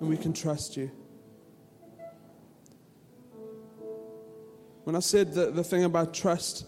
And 0.00 0.08
we 0.08 0.16
can 0.16 0.32
trust 0.32 0.76
you. 0.76 0.90
When 4.84 4.96
I 4.96 5.00
said 5.00 5.34
the, 5.34 5.50
the 5.50 5.64
thing 5.64 5.84
about 5.84 6.14
trust, 6.14 6.66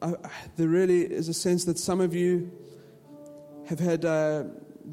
I, 0.00 0.14
there 0.56 0.68
really 0.68 1.02
is 1.02 1.28
a 1.28 1.34
sense 1.34 1.64
that 1.64 1.78
some 1.78 2.00
of 2.00 2.14
you 2.14 2.52
have 3.66 3.80
had. 3.80 4.04
Uh, 4.04 4.44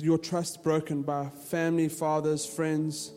your 0.01 0.17
trust 0.17 0.63
broken 0.63 1.01
by 1.01 1.29
family, 1.29 1.89
fathers, 1.89 2.45
friends. 2.45 3.11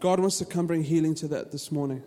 God 0.00 0.20
wants 0.20 0.38
to 0.38 0.44
come 0.44 0.66
bring 0.66 0.82
healing 0.82 1.14
to 1.16 1.28
that 1.28 1.52
this 1.52 1.72
morning. 1.72 2.02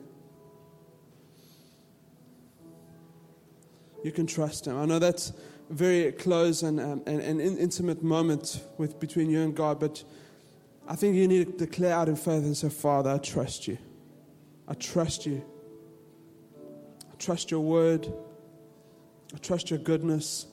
You 4.04 4.12
can 4.12 4.28
trust 4.28 4.68
Him. 4.68 4.78
I 4.78 4.86
know 4.86 5.00
that's 5.00 5.32
a 5.70 5.74
very 5.74 6.12
close 6.12 6.64
and, 6.64 6.80
um, 6.80 7.02
and, 7.06 7.22
and 7.22 7.42
intimate 7.42 8.02
moment 8.02 8.64
with, 8.78 9.00
between 9.00 9.30
you 9.30 9.42
and 9.42 9.56
God, 9.56 9.80
but 9.80 10.04
I 10.88 10.96
think 10.96 11.16
you 11.16 11.28
need 11.28 11.60
to 11.60 11.66
declare 11.66 11.94
out 11.94 12.10
in 12.10 12.16
faith 12.16 12.44
and 12.44 12.56
say, 12.56 12.70
Father, 12.70 13.12
I 13.12 13.18
trust 13.18 13.68
you. 13.68 13.78
I 14.68 14.74
trust 14.74 15.26
you. 15.26 15.44
I 17.12 17.16
trust 17.18 17.52
your 17.52 17.60
word. 17.60 18.12
I 19.34 19.38
trust 19.38 19.70
your 19.70 19.80
goodness. 19.80 20.48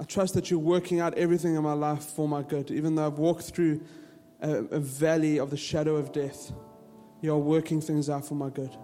I 0.00 0.04
trust 0.04 0.32
that 0.32 0.50
you're 0.50 0.58
working 0.58 0.98
out 0.98 1.12
everything 1.18 1.56
in 1.56 1.62
my 1.62 1.74
life 1.74 2.02
for 2.02 2.26
my 2.26 2.42
good. 2.42 2.70
Even 2.70 2.94
though 2.94 3.06
I've 3.06 3.18
walked 3.18 3.42
through 3.42 3.82
a, 4.40 4.50
a 4.50 4.80
valley 4.80 5.38
of 5.38 5.50
the 5.50 5.58
shadow 5.58 5.96
of 5.96 6.10
death, 6.10 6.52
you 7.20 7.30
are 7.34 7.38
working 7.38 7.82
things 7.82 8.08
out 8.08 8.26
for 8.26 8.34
my 8.34 8.48
good. 8.48 8.74